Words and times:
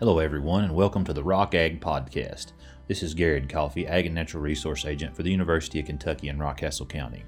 Hello, 0.00 0.18
everyone, 0.18 0.64
and 0.64 0.74
welcome 0.74 1.04
to 1.04 1.12
the 1.12 1.22
Rock 1.22 1.54
Ag 1.54 1.78
Podcast. 1.78 2.52
This 2.88 3.02
is 3.02 3.12
Garrett 3.12 3.50
Coffey, 3.50 3.86
Ag 3.86 4.06
and 4.06 4.14
Natural 4.14 4.42
Resource 4.42 4.86
Agent 4.86 5.14
for 5.14 5.22
the 5.22 5.30
University 5.30 5.78
of 5.78 5.84
Kentucky 5.84 6.28
in 6.28 6.38
Rockcastle 6.38 6.88
County. 6.88 7.22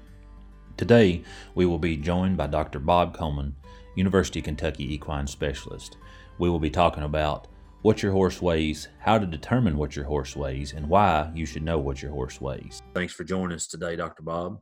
Today, 0.75 1.21
we 1.53 1.67
will 1.67 1.77
be 1.77 1.95
joined 1.95 2.35
by 2.35 2.47
Dr. 2.47 2.79
Bob 2.79 3.15
Coleman, 3.15 3.55
University 3.95 4.39
of 4.39 4.45
Kentucky 4.45 4.91
Equine 4.91 5.27
Specialist. 5.27 5.97
We 6.39 6.49
will 6.49 6.57
be 6.57 6.71
talking 6.71 7.03
about 7.03 7.47
what 7.83 8.01
your 8.01 8.11
horse 8.11 8.41
weighs, 8.41 8.87
how 8.97 9.19
to 9.19 9.27
determine 9.27 9.77
what 9.77 9.95
your 9.95 10.05
horse 10.05 10.35
weighs, 10.35 10.73
and 10.73 10.89
why 10.89 11.31
you 11.35 11.45
should 11.45 11.61
know 11.61 11.77
what 11.77 12.01
your 12.01 12.09
horse 12.09 12.41
weighs. 12.41 12.81
Thanks 12.95 13.13
for 13.13 13.23
joining 13.23 13.55
us 13.55 13.67
today, 13.67 13.95
Dr. 13.95 14.23
Bob. 14.23 14.59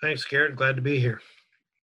Thanks, 0.00 0.24
Garrett. 0.24 0.56
Glad 0.56 0.76
to 0.76 0.82
be 0.82 0.98
here. 0.98 1.20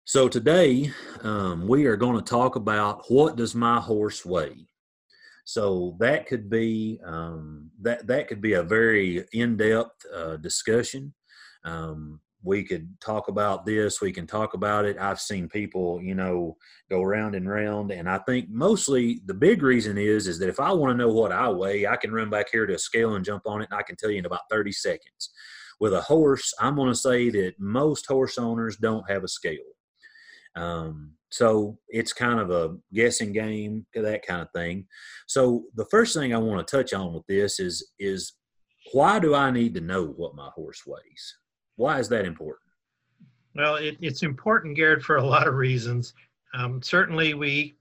So 0.04 0.28
today, 0.28 0.92
um, 1.22 1.66
we 1.66 1.86
are 1.86 1.96
going 1.96 2.16
to 2.16 2.30
talk 2.30 2.56
about 2.56 3.10
what 3.10 3.36
does 3.36 3.54
my 3.54 3.80
horse 3.80 4.22
weigh. 4.22 4.66
So 5.46 5.96
that 6.00 6.26
could 6.26 6.50
be 6.50 6.98
um, 7.06 7.70
that 7.80 8.08
that 8.08 8.26
could 8.26 8.40
be 8.40 8.54
a 8.54 8.64
very 8.64 9.24
in-depth 9.32 10.04
uh, 10.12 10.36
discussion. 10.38 11.14
Um, 11.64 12.20
we 12.42 12.64
could 12.64 12.88
talk 13.00 13.28
about 13.28 13.64
this. 13.64 14.00
We 14.00 14.10
can 14.10 14.26
talk 14.26 14.54
about 14.54 14.86
it. 14.86 14.98
I've 14.98 15.20
seen 15.20 15.48
people, 15.48 16.02
you 16.02 16.16
know, 16.16 16.56
go 16.90 17.00
round 17.00 17.36
and 17.36 17.48
round, 17.48 17.92
and 17.92 18.10
I 18.10 18.18
think 18.18 18.48
mostly 18.50 19.20
the 19.26 19.34
big 19.34 19.62
reason 19.62 19.96
is 19.96 20.26
is 20.26 20.40
that 20.40 20.48
if 20.48 20.58
I 20.58 20.72
want 20.72 20.90
to 20.90 20.96
know 20.96 21.12
what 21.12 21.30
I 21.30 21.48
weigh, 21.48 21.86
I 21.86 21.94
can 21.94 22.12
run 22.12 22.28
back 22.28 22.46
here 22.50 22.66
to 22.66 22.74
a 22.74 22.78
scale 22.78 23.14
and 23.14 23.24
jump 23.24 23.44
on 23.46 23.62
it, 23.62 23.68
and 23.70 23.78
I 23.78 23.84
can 23.84 23.94
tell 23.94 24.10
you 24.10 24.18
in 24.18 24.26
about 24.26 24.50
30 24.50 24.72
seconds. 24.72 25.30
With 25.78 25.92
a 25.92 26.00
horse, 26.00 26.52
I'm 26.58 26.74
going 26.74 26.88
to 26.88 26.98
say 26.98 27.30
that 27.30 27.54
most 27.60 28.06
horse 28.08 28.36
owners 28.36 28.78
don't 28.78 29.08
have 29.08 29.22
a 29.22 29.28
scale. 29.28 29.58
Um, 30.56 31.15
so 31.36 31.76
it's 31.88 32.14
kind 32.14 32.40
of 32.40 32.50
a 32.50 32.76
guessing 32.94 33.30
game, 33.30 33.84
that 33.94 34.26
kind 34.26 34.40
of 34.40 34.48
thing. 34.54 34.86
So 35.26 35.64
the 35.74 35.84
first 35.90 36.16
thing 36.16 36.34
I 36.34 36.38
want 36.38 36.66
to 36.66 36.76
touch 36.76 36.94
on 36.94 37.12
with 37.12 37.26
this 37.28 37.60
is 37.60 37.92
is 37.98 38.32
why 38.92 39.18
do 39.18 39.34
I 39.34 39.50
need 39.50 39.74
to 39.74 39.82
know 39.82 40.06
what 40.06 40.34
my 40.34 40.48
horse 40.54 40.84
weighs? 40.86 41.36
Why 41.76 41.98
is 41.98 42.08
that 42.08 42.24
important? 42.24 42.62
Well, 43.54 43.76
it, 43.76 43.98
it's 44.00 44.22
important, 44.22 44.76
Garrett, 44.76 45.02
for 45.02 45.16
a 45.16 45.24
lot 45.24 45.46
of 45.46 45.54
reasons. 45.54 46.14
Um, 46.54 46.80
certainly, 46.80 47.34
we 47.34 47.76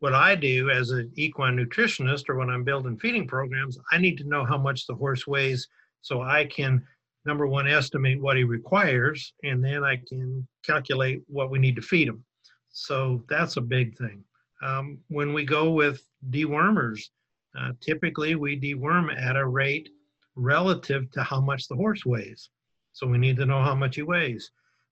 what 0.00 0.14
I 0.14 0.34
do 0.34 0.68
as 0.68 0.90
an 0.90 1.10
equine 1.14 1.56
nutritionist 1.56 2.28
or 2.28 2.34
when 2.34 2.50
I'm 2.50 2.64
building 2.64 2.98
feeding 2.98 3.26
programs, 3.26 3.78
I 3.90 3.96
need 3.96 4.18
to 4.18 4.28
know 4.28 4.44
how 4.44 4.58
much 4.58 4.86
the 4.86 4.94
horse 4.94 5.26
weighs 5.26 5.66
so 6.02 6.20
I 6.20 6.44
can 6.44 6.82
number 7.24 7.46
one 7.46 7.66
estimate 7.66 8.20
what 8.20 8.36
he 8.36 8.44
requires 8.44 9.32
and 9.44 9.64
then 9.64 9.82
I 9.82 9.96
can 9.96 10.46
calculate 10.64 11.22
what 11.26 11.50
we 11.50 11.58
need 11.58 11.76
to 11.76 11.82
feed 11.82 12.08
him. 12.08 12.22
So 12.72 13.24
that's 13.28 13.56
a 13.56 13.60
big 13.60 13.96
thing. 13.96 14.24
Um, 14.62 14.98
when 15.08 15.32
we 15.32 15.44
go 15.44 15.70
with 15.70 16.02
dewormers, 16.30 17.00
uh, 17.58 17.72
typically 17.80 18.34
we 18.34 18.60
deworm 18.60 19.16
at 19.16 19.36
a 19.36 19.46
rate 19.46 19.88
relative 20.36 21.10
to 21.12 21.22
how 21.22 21.40
much 21.40 21.68
the 21.68 21.74
horse 21.74 22.04
weighs. 22.04 22.50
So 22.92 23.06
we 23.06 23.18
need 23.18 23.36
to 23.36 23.46
know 23.46 23.62
how 23.62 23.74
much 23.74 23.96
he 23.96 24.02
weighs 24.02 24.50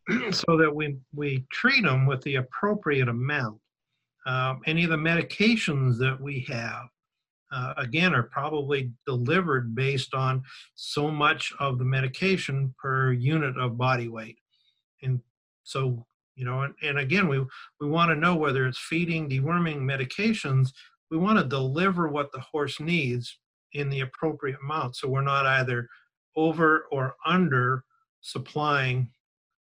so 0.31 0.57
that 0.57 0.75
we, 0.75 0.97
we 1.15 1.45
treat 1.53 1.85
him 1.85 2.07
with 2.07 2.23
the 2.23 2.37
appropriate 2.37 3.09
amount. 3.09 3.59
Um, 4.27 4.61
any 4.67 4.85
of 4.85 4.91
the 4.91 4.97
medications 4.97 5.99
that 5.99 6.21
we 6.21 6.41
have, 6.49 6.87
uh, 7.51 7.75
again, 7.77 8.15
are 8.15 8.25
probably 8.25 8.93
delivered 9.07 9.75
based 9.75 10.15
on 10.15 10.43
so 10.75 11.11
much 11.11 11.53
of 11.61 11.79
the 11.79 11.85
medication 11.85 12.75
per 12.81 13.13
unit 13.13 13.57
of 13.57 13.79
body 13.79 14.09
weight. 14.09 14.39
And 15.03 15.21
so 15.65 16.07
you 16.39 16.45
know 16.45 16.63
and, 16.63 16.75
and 16.83 16.99
again 16.99 17.29
we 17.29 17.45
we 17.81 17.87
want 17.87 18.11
to 18.11 18.17
know 18.17 18.35
whether 18.37 18.67
it's 18.67 18.79
feeding 18.79 19.29
deworming 19.29 19.81
medications 19.81 20.71
we 21.11 21.17
want 21.17 21.39
to 21.39 21.45
deliver 21.45 22.09
what 22.09 22.33
the 22.33 22.41
horse 22.41 22.81
needs 22.81 23.39
in 23.73 23.89
the 23.89 24.01
appropriate 24.01 24.59
amount. 24.63 24.97
So 24.97 25.09
we're 25.09 25.23
not 25.23 25.47
either 25.47 25.89
over 26.37 26.87
or 26.91 27.15
under 27.27 27.85
supplying 28.21 29.11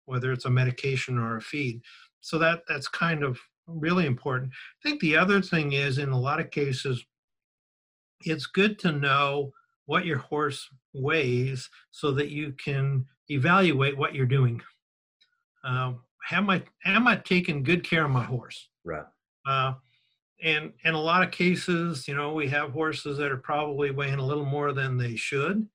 whether 0.06 0.32
it's 0.32 0.44
a 0.44 0.50
medication 0.50 1.18
or 1.18 1.36
a 1.36 1.40
feed. 1.40 1.80
So 2.20 2.38
that 2.38 2.62
that's 2.68 2.88
kind 2.88 3.22
of 3.22 3.38
really 3.66 4.06
important. 4.06 4.52
I 4.52 4.88
think 4.88 5.00
the 5.00 5.16
other 5.16 5.40
thing 5.40 5.72
is 5.72 5.98
in 5.98 6.10
a 6.10 6.18
lot 6.18 6.40
of 6.40 6.50
cases 6.50 7.04
it's 8.20 8.46
good 8.46 8.78
to 8.80 8.92
know 8.92 9.52
what 9.86 10.06
your 10.06 10.18
horse 10.18 10.68
weighs 10.94 11.68
so 11.90 12.10
that 12.12 12.30
you 12.30 12.52
can 12.52 13.04
evaluate 13.28 13.96
what 13.96 14.14
you're 14.14 14.26
doing. 14.26 14.60
Um, 15.64 16.00
am 16.30 16.50
I 16.50 16.62
am 16.84 17.06
I 17.06 17.16
taking 17.16 17.62
good 17.62 17.84
care 17.84 18.04
of 18.04 18.10
my 18.10 18.24
horse? 18.24 18.68
Right. 18.84 19.04
Uh, 19.46 19.74
and 20.42 20.72
in 20.84 20.94
a 20.94 21.00
lot 21.00 21.22
of 21.22 21.30
cases, 21.30 22.06
you 22.06 22.14
know, 22.14 22.32
we 22.32 22.48
have 22.48 22.70
horses 22.70 23.16
that 23.18 23.32
are 23.32 23.38
probably 23.38 23.90
weighing 23.90 24.18
a 24.18 24.26
little 24.26 24.44
more 24.44 24.72
than 24.72 24.96
they 24.96 25.16
should, 25.16 25.66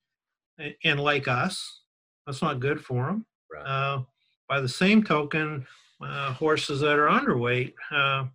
and 0.84 1.00
like 1.00 1.28
us, 1.28 1.81
that's 2.25 2.41
not 2.41 2.59
good 2.59 2.84
for 2.84 3.07
them. 3.07 3.25
Right. 3.51 3.66
Uh, 3.66 4.03
by 4.47 4.62
the 4.62 4.69
same 4.69 5.03
token, 5.03 5.66
uh, 6.01 6.34
horses 6.34 6.81
that 6.81 7.00
are 7.00 7.07
underweight, 7.07 7.73
uh, 7.91 8.25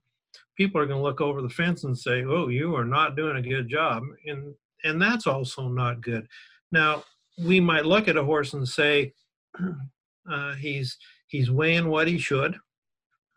people 0.56 0.81
are 0.81 0.87
going 0.87 0.98
to 0.98 1.03
look 1.03 1.21
over 1.21 1.43
the 1.43 1.48
fence 1.48 1.84
and 1.84 1.97
say, 1.97 2.25
"Oh, 2.25 2.48
you 2.48 2.75
are 2.75 2.84
not 2.84 3.16
doing 3.16 3.37
a 3.37 3.43
good 3.43 3.69
job," 3.69 4.03
and 4.27 4.54
and 4.84 5.00
that's 5.00 5.27
also 5.27 5.69
not 5.69 6.00
good. 6.00 6.27
Now, 6.72 7.04
we 7.38 7.60
might 7.60 7.87
look 7.87 8.09
at 8.09 8.16
a 8.16 8.25
horse 8.25 8.54
and 8.54 8.66
say, 8.66 9.12
uh, 10.31 10.54
"He's 10.54 10.97
He's 11.26 11.50
weighing 11.50 11.88
what 11.88 12.09
he 12.09 12.19
should. 12.19 12.56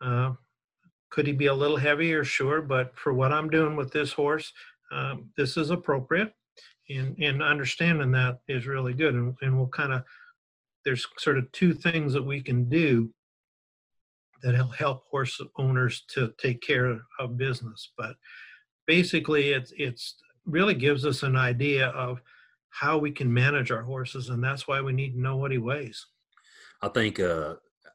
Uh, 0.00 0.32
could 1.10 1.26
he 1.26 1.32
be 1.32 1.46
a 1.46 1.54
little 1.54 1.76
heavier? 1.76 2.24
Sure, 2.24 2.62
but 2.62 2.96
for 2.96 3.12
what 3.12 3.32
I'm 3.32 3.50
doing 3.50 3.76
with 3.76 3.92
this 3.92 4.12
horse, 4.12 4.52
um, 4.92 5.30
this 5.36 5.56
is 5.56 5.70
appropriate. 5.70 6.32
And, 6.88 7.16
and 7.22 7.40
understanding 7.40 8.10
that 8.12 8.40
is 8.48 8.66
really 8.66 8.94
good. 8.94 9.14
And, 9.14 9.36
and 9.42 9.56
we'll 9.56 9.68
kind 9.68 9.92
of, 9.92 10.02
there's 10.84 11.06
sort 11.18 11.38
of 11.38 11.50
two 11.52 11.72
things 11.72 12.12
that 12.14 12.22
we 12.22 12.40
can 12.40 12.68
do 12.68 13.12
that'll 14.42 14.68
help 14.68 15.04
horse 15.08 15.40
owners 15.56 16.02
to 16.14 16.32
take 16.38 16.60
care 16.62 17.00
of 17.20 17.36
business. 17.36 17.92
But 17.96 18.16
basically, 18.86 19.52
it's, 19.52 19.72
it's 19.76 20.16
really 20.46 20.74
gives 20.74 21.06
us 21.06 21.22
an 21.22 21.36
idea 21.36 21.88
of 21.88 22.20
how 22.70 22.98
we 22.98 23.12
can 23.12 23.32
manage 23.32 23.70
our 23.70 23.82
horses. 23.82 24.28
And 24.28 24.42
that's 24.42 24.66
why 24.66 24.80
we 24.80 24.92
need 24.92 25.12
to 25.12 25.20
know 25.20 25.36
what 25.36 25.52
he 25.52 25.58
weighs. 25.58 26.06
I 26.82 26.88
think 26.88 27.20
uh, 27.20 27.54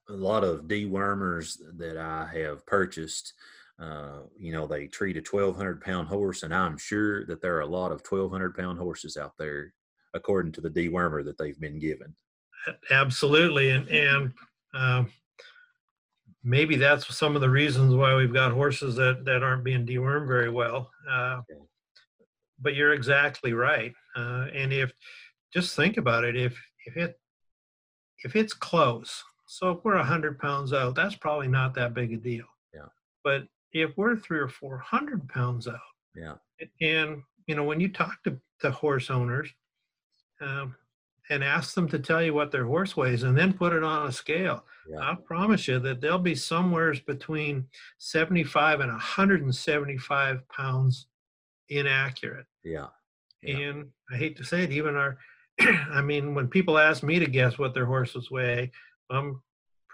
a 0.09 0.13
lot 0.13 0.43
of 0.43 0.63
dewormers 0.63 1.57
that 1.77 1.97
I 1.97 2.29
have 2.39 2.65
purchased, 2.65 3.33
uh, 3.79 4.19
you 4.37 4.51
know, 4.51 4.67
they 4.67 4.87
treat 4.87 5.17
a 5.17 5.37
1,200 5.37 5.81
pound 5.81 6.07
horse, 6.07 6.43
and 6.43 6.53
I'm 6.53 6.77
sure 6.77 7.25
that 7.25 7.41
there 7.41 7.57
are 7.57 7.61
a 7.61 7.67
lot 7.67 7.91
of 7.91 8.01
1,200 8.07 8.55
pound 8.55 8.79
horses 8.79 9.17
out 9.17 9.33
there, 9.37 9.73
according 10.13 10.51
to 10.53 10.61
the 10.61 10.69
dewormer 10.69 11.23
that 11.25 11.37
they've 11.37 11.59
been 11.59 11.79
given. 11.79 12.15
Absolutely, 12.89 13.71
and 13.71 13.87
and 13.89 14.33
um, 14.73 15.11
maybe 16.43 16.75
that's 16.75 17.15
some 17.15 17.35
of 17.35 17.41
the 17.41 17.49
reasons 17.49 17.93
why 17.93 18.15
we've 18.15 18.33
got 18.33 18.51
horses 18.51 18.95
that 18.95 19.25
that 19.25 19.43
aren't 19.43 19.63
being 19.63 19.85
dewormed 19.85 20.27
very 20.27 20.49
well. 20.49 20.89
Uh, 21.09 21.41
but 22.59 22.75
you're 22.75 22.93
exactly 22.93 23.53
right, 23.53 23.93
uh, 24.15 24.47
and 24.53 24.71
if 24.73 24.93
just 25.53 25.75
think 25.75 25.97
about 25.97 26.23
it, 26.23 26.35
if 26.35 26.59
if 26.85 26.97
it 26.97 27.19
if 28.23 28.35
it's 28.35 28.53
close 28.53 29.23
so 29.55 29.69
if 29.69 29.85
we're 29.85 29.95
100 29.95 30.37
pounds 30.37 30.73
out, 30.73 30.95
that's 30.95 31.15
probably 31.15 31.47
not 31.47 31.73
that 31.75 31.93
big 31.93 32.11
a 32.11 32.17
deal. 32.17 32.43
Yeah. 32.73 32.87
But 33.23 33.47
if 33.71 33.95
we're 33.95 34.17
three 34.17 34.39
or 34.39 34.49
400 34.49 35.29
pounds 35.29 35.69
out, 35.69 35.79
yeah. 36.13 36.33
And, 36.81 37.23
you 37.47 37.55
know, 37.55 37.63
when 37.63 37.79
you 37.79 37.87
talk 37.87 38.21
to, 38.23 38.37
to 38.59 38.71
horse 38.71 39.09
owners 39.09 39.49
um, 40.41 40.75
and 41.29 41.41
ask 41.41 41.73
them 41.73 41.87
to 41.87 41.99
tell 41.99 42.21
you 42.21 42.33
what 42.33 42.51
their 42.51 42.65
horse 42.65 42.97
weighs 42.97 43.23
and 43.23 43.37
then 43.37 43.53
put 43.53 43.71
it 43.71 43.81
on 43.81 44.09
a 44.09 44.11
scale, 44.11 44.65
yeah. 44.89 44.99
I 44.99 45.15
promise 45.15 45.69
you 45.69 45.79
that 45.79 46.01
they'll 46.01 46.19
be 46.19 46.35
somewhere 46.35 46.93
between 47.07 47.65
75 47.99 48.81
and 48.81 48.91
175 48.91 50.49
pounds 50.49 51.07
inaccurate. 51.69 52.45
Yeah. 52.65 52.87
yeah. 53.41 53.57
And 53.57 53.87
I 54.11 54.17
hate 54.17 54.35
to 54.35 54.43
say 54.43 54.65
it, 54.65 54.73
even 54.73 54.97
our, 54.97 55.17
I 55.61 56.01
mean, 56.01 56.35
when 56.35 56.49
people 56.49 56.77
ask 56.77 57.03
me 57.03 57.19
to 57.19 57.25
guess 57.25 57.57
what 57.57 57.73
their 57.73 57.85
horses 57.85 58.29
weigh, 58.29 58.71
I'm 59.09 59.41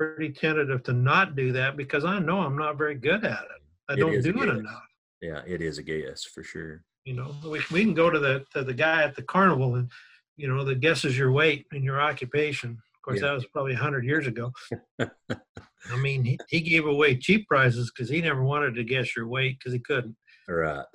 pretty 0.02 0.34
tentative 0.34 0.82
to 0.82 0.94
not 0.94 1.36
do 1.36 1.52
that 1.52 1.78
because 1.78 2.06
I 2.06 2.18
know 2.18 2.40
I'm 2.40 2.58
not 2.58 2.76
very 2.76 2.96
good 2.96 3.24
at 3.24 3.44
it. 3.44 3.62
I 3.88 3.96
don't 3.96 4.24
do 4.24 4.42
it 4.42 4.50
enough. 4.50 4.82
Yeah, 5.22 5.42
it 5.46 5.62
is 5.62 5.78
a 5.78 5.84
guess 5.84 6.24
for 6.24 6.42
sure. 6.42 6.84
You 7.06 7.14
know, 7.14 7.36
we, 7.46 7.62
we 7.72 7.84
can 7.84 7.94
go 7.94 8.10
to 8.10 8.18
the 8.18 8.44
to 8.54 8.64
the 8.64 8.74
guy 8.74 9.04
at 9.04 9.16
the 9.16 9.22
carnival 9.22 9.76
and 9.76 9.92
you 10.38 10.48
know 10.48 10.64
that 10.64 10.80
guesses 10.80 11.16
your 11.16 11.32
weight 11.32 11.68
and 11.72 11.84
your 11.84 12.02
occupation. 12.02 12.72
Of 12.72 13.02
course, 13.04 13.22
yeah. 13.22 13.28
that 13.28 13.34
was 13.34 13.46
probably 13.46 13.76
hundred 13.76 14.04
years 14.04 14.26
ago. 14.26 14.52
I 15.00 15.96
mean, 16.00 16.24
he, 16.24 16.40
he 16.50 16.62
gave 16.62 16.88
away 16.88 17.18
cheap 17.18 17.48
prizes 17.48 17.92
because 17.92 18.10
he 18.10 18.22
never 18.22 18.44
wanted 18.44 18.74
to 18.76 18.84
guess 18.84 19.16
your 19.16 19.28
weight 19.28 19.60
because 19.60 19.74
he 19.74 19.80
couldn't. 19.80 20.16
Right. 20.48 20.86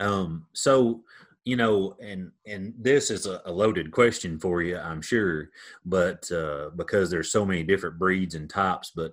Um. 0.00 0.46
So 0.52 1.04
you 1.44 1.56
know 1.56 1.96
and 2.00 2.30
and 2.46 2.72
this 2.78 3.10
is 3.10 3.26
a, 3.26 3.40
a, 3.44 3.52
loaded 3.52 3.90
question 3.90 4.38
for 4.38 4.62
you 4.62 4.78
i'm 4.78 5.02
sure 5.02 5.50
but 5.84 6.30
uh, 6.32 6.70
because 6.76 7.10
there's 7.10 7.30
so 7.30 7.44
many 7.44 7.62
different 7.62 7.98
breeds 7.98 8.34
and 8.34 8.48
types 8.48 8.92
but 8.94 9.12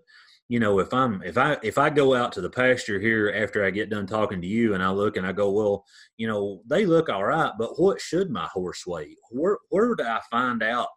you 0.51 0.59
know, 0.59 0.79
if 0.79 0.93
I'm 0.93 1.23
if 1.23 1.37
I 1.37 1.55
if 1.63 1.77
I 1.77 1.89
go 1.89 2.13
out 2.13 2.33
to 2.33 2.41
the 2.41 2.49
pasture 2.49 2.99
here 2.99 3.31
after 3.33 3.63
I 3.63 3.69
get 3.69 3.89
done 3.89 4.05
talking 4.05 4.41
to 4.41 4.47
you 4.47 4.73
and 4.73 4.83
I 4.83 4.89
look 4.89 5.15
and 5.15 5.25
I 5.25 5.31
go, 5.31 5.49
well, 5.49 5.85
you 6.17 6.27
know, 6.27 6.61
they 6.67 6.85
look 6.85 7.07
all 7.07 7.23
right, 7.23 7.53
but 7.57 7.79
what 7.79 8.01
should 8.01 8.29
my 8.29 8.45
horse 8.51 8.85
weigh? 8.85 9.15
Where 9.29 9.57
where 9.69 9.95
do 9.95 10.03
I 10.03 10.19
find 10.29 10.61
out 10.61 10.89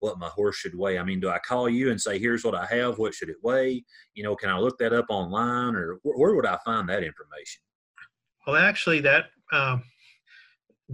what 0.00 0.18
my 0.18 0.28
horse 0.28 0.56
should 0.56 0.74
weigh? 0.74 0.98
I 0.98 1.04
mean, 1.04 1.20
do 1.20 1.28
I 1.28 1.38
call 1.40 1.68
you 1.68 1.90
and 1.90 2.00
say, 2.00 2.18
here's 2.18 2.42
what 2.42 2.54
I 2.54 2.64
have, 2.64 2.96
what 2.96 3.12
should 3.12 3.28
it 3.28 3.36
weigh? 3.42 3.84
You 4.14 4.22
know, 4.22 4.34
can 4.34 4.48
I 4.48 4.58
look 4.58 4.78
that 4.78 4.94
up 4.94 5.04
online 5.10 5.76
or 5.76 5.98
where, 6.04 6.16
where 6.16 6.34
would 6.34 6.46
I 6.46 6.56
find 6.64 6.88
that 6.88 7.04
information? 7.04 7.60
Well, 8.46 8.56
actually, 8.56 9.00
that 9.00 9.26
uh, 9.52 9.76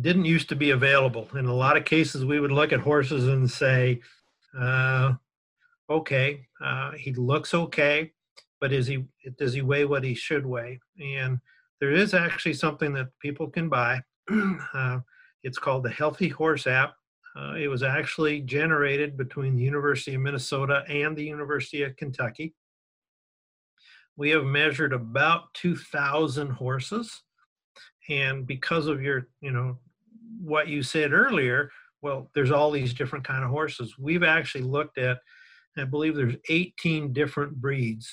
didn't 0.01 0.25
used 0.25 0.49
to 0.51 0.57
be 0.57 0.71
available. 0.71 1.29
In 1.35 1.47
a 1.47 1.55
lot 1.55 1.77
of 1.77 1.85
cases, 1.85 2.25
we 2.25 2.41
would 2.41 2.53
look 2.53 2.73
at 2.73 2.81
horses 2.81 3.29
and 3.29 3.51
say, 3.51 4.01
uh, 4.59 5.15
okay, 5.91 6.47
uh, 6.63 6.93
he 6.93 7.13
looks 7.15 7.55
okay, 7.55 8.13
but 8.61 8.73
is 8.73 8.87
he 8.87 9.05
does 9.39 9.53
he 9.53 9.63
weigh 9.63 9.85
what 9.85 10.05
he 10.05 10.15
should 10.15 10.45
weigh? 10.45 10.81
And 11.01 11.39
there 11.81 11.93
is 11.93 12.15
actually 12.15 12.55
something 12.55 12.93
that 12.95 13.09
people 13.21 13.49
can 13.49 13.69
buy. 13.69 14.03
uh, 14.75 15.01
it's 15.43 15.59
called 15.59 15.85
the 15.85 15.91
Healthy 15.91 16.29
Horse 16.29 16.67
app. 16.67 16.95
Uh, 17.37 17.55
it 17.55 17.69
was 17.69 17.83
actually 17.83 18.41
generated 18.41 19.17
between 19.17 19.55
the 19.55 19.63
University 19.63 20.15
of 20.15 20.21
Minnesota 20.21 20.83
and 20.89 21.17
the 21.17 21.25
University 21.25 21.83
of 21.83 21.97
Kentucky. 21.97 22.55
We 24.17 24.31
have 24.31 24.45
measured 24.45 24.93
about 24.93 25.55
2,000 25.55 26.51
horses. 26.51 27.23
And 28.09 28.47
because 28.47 28.89
of 28.89 29.03
your, 29.03 29.29
you 29.41 29.53
know, 29.53 29.79
what 30.41 30.69
you 30.69 30.83
said 30.83 31.13
earlier, 31.13 31.71
well, 32.03 32.31
there's 32.35 32.51
all 32.51 32.71
these 32.71 32.95
different 32.95 33.27
kind 33.27 33.45
of 33.45 33.51
horses. 33.51 33.95
We've 33.99 34.23
actually 34.23 34.65
looked 34.65 34.99
at 34.99 35.19
I 35.77 35.85
believe 35.85 36.17
there's 36.17 36.37
18 36.49 37.13
different 37.13 37.61
breeds 37.61 38.11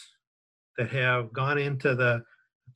that 0.78 0.90
have 0.90 1.34
gone 1.34 1.58
into 1.58 1.96
the 1.96 2.24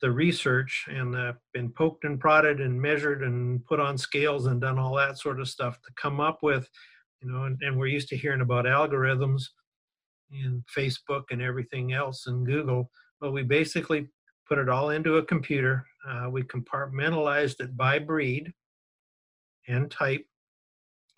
the 0.00 0.10
research 0.10 0.86
and 0.88 1.14
uh, 1.14 1.32
been 1.52 1.68
poked 1.70 2.04
and 2.04 2.18
prodded 2.18 2.60
and 2.60 2.80
measured 2.80 3.22
and 3.22 3.64
put 3.66 3.80
on 3.80 3.98
scales 3.98 4.46
and 4.46 4.60
done 4.60 4.78
all 4.78 4.94
that 4.94 5.18
sort 5.18 5.40
of 5.40 5.48
stuff 5.48 5.78
to 5.82 5.92
come 6.00 6.20
up 6.20 6.38
with, 6.42 6.66
you 7.20 7.30
know, 7.30 7.44
and, 7.44 7.58
and 7.60 7.76
we're 7.76 7.86
used 7.86 8.08
to 8.08 8.16
hearing 8.16 8.40
about 8.40 8.64
algorithms 8.64 9.42
in 10.30 10.64
Facebook 10.74 11.24
and 11.30 11.42
everything 11.42 11.92
else 11.92 12.28
and 12.28 12.46
Google. 12.46 12.88
But 13.20 13.32
we 13.32 13.42
basically 13.42 14.08
put 14.48 14.58
it 14.58 14.70
all 14.70 14.90
into 14.90 15.18
a 15.18 15.24
computer. 15.24 15.84
Uh, 16.08 16.30
we 16.30 16.44
compartmentalized 16.44 17.60
it 17.60 17.76
by 17.76 17.98
breed 17.98 18.54
and 19.68 19.90
type. 19.90 20.26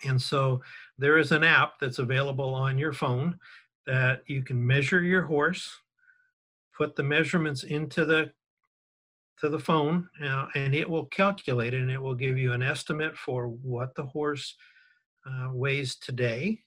And 0.05 0.21
so 0.21 0.62
there 0.99 1.19
is 1.19 1.33
an 1.33 1.44
app 1.44 1.75
that's 1.81 1.99
available 1.99 2.55
on 2.55 2.79
your 2.79 2.93
phone 2.93 3.39
that 3.87 4.23
you 4.27 4.43
can 4.43 4.65
measure 4.65 5.03
your 5.03 5.23
horse, 5.23 5.71
put 6.77 6.97
the 6.97 7.03
measurements 7.03 7.65
into 7.65 8.05
the 8.05 8.33
to 9.41 9.49
the 9.49 9.59
phone, 9.59 10.09
uh, 10.25 10.47
and 10.55 10.73
it 10.73 10.89
will 10.89 11.06
calculate 11.06 11.75
it, 11.75 11.81
and 11.81 11.91
it 11.91 12.00
will 12.00 12.15
give 12.15 12.39
you 12.39 12.53
an 12.53 12.62
estimate 12.62 13.17
for 13.17 13.49
what 13.49 13.93
the 13.97 14.05
horse 14.05 14.55
uh, 15.27 15.49
weighs 15.50 15.97
today, 15.97 16.61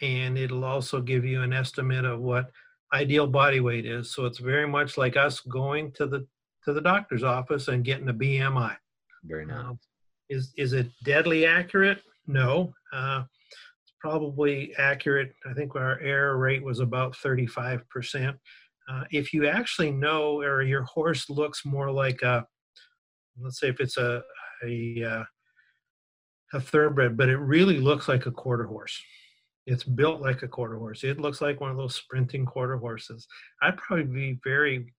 and 0.00 0.36
it'll 0.36 0.64
also 0.64 1.00
give 1.00 1.24
you 1.24 1.42
an 1.42 1.52
estimate 1.52 2.04
of 2.04 2.20
what 2.20 2.50
ideal 2.92 3.26
body 3.26 3.60
weight 3.60 3.86
is. 3.86 4.10
So 4.10 4.26
it's 4.26 4.38
very 4.38 4.66
much 4.66 4.98
like 4.98 5.16
us 5.16 5.40
going 5.40 5.92
to 5.92 6.06
the 6.06 6.26
to 6.64 6.72
the 6.72 6.80
doctor's 6.80 7.22
office 7.22 7.68
and 7.68 7.84
getting 7.84 8.08
a 8.08 8.14
BMI. 8.14 8.76
Very 9.24 9.46
nice. 9.46 9.64
Uh, 9.64 9.74
is 10.28 10.52
is 10.56 10.72
it 10.72 10.88
deadly 11.04 11.46
accurate? 11.46 12.02
No. 12.26 12.72
Uh, 12.92 13.24
probably 14.00 14.74
accurate. 14.78 15.32
I 15.48 15.54
think 15.54 15.74
our 15.74 15.98
error 16.00 16.38
rate 16.38 16.62
was 16.62 16.80
about 16.80 17.16
35%. 17.16 18.36
Uh, 18.88 19.04
if 19.10 19.32
you 19.32 19.48
actually 19.48 19.90
know, 19.90 20.40
or 20.40 20.62
your 20.62 20.84
horse 20.84 21.28
looks 21.28 21.64
more 21.64 21.90
like 21.90 22.22
a, 22.22 22.46
let's 23.40 23.58
say 23.58 23.68
if 23.68 23.80
it's 23.80 23.96
a, 23.96 24.22
a, 24.64 25.02
uh, 25.02 25.24
a 26.52 26.60
thoroughbred, 26.60 27.16
but 27.16 27.28
it 27.28 27.38
really 27.38 27.78
looks 27.78 28.08
like 28.08 28.26
a 28.26 28.30
quarter 28.30 28.64
horse. 28.64 28.96
It's 29.66 29.82
built 29.82 30.20
like 30.20 30.42
a 30.42 30.48
quarter 30.48 30.78
horse. 30.78 31.02
It 31.02 31.18
looks 31.18 31.40
like 31.40 31.60
one 31.60 31.72
of 31.72 31.76
those 31.76 31.96
sprinting 31.96 32.46
quarter 32.46 32.76
horses. 32.76 33.26
I'd 33.62 33.76
probably 33.76 34.04
be 34.04 34.38
very 34.44 34.94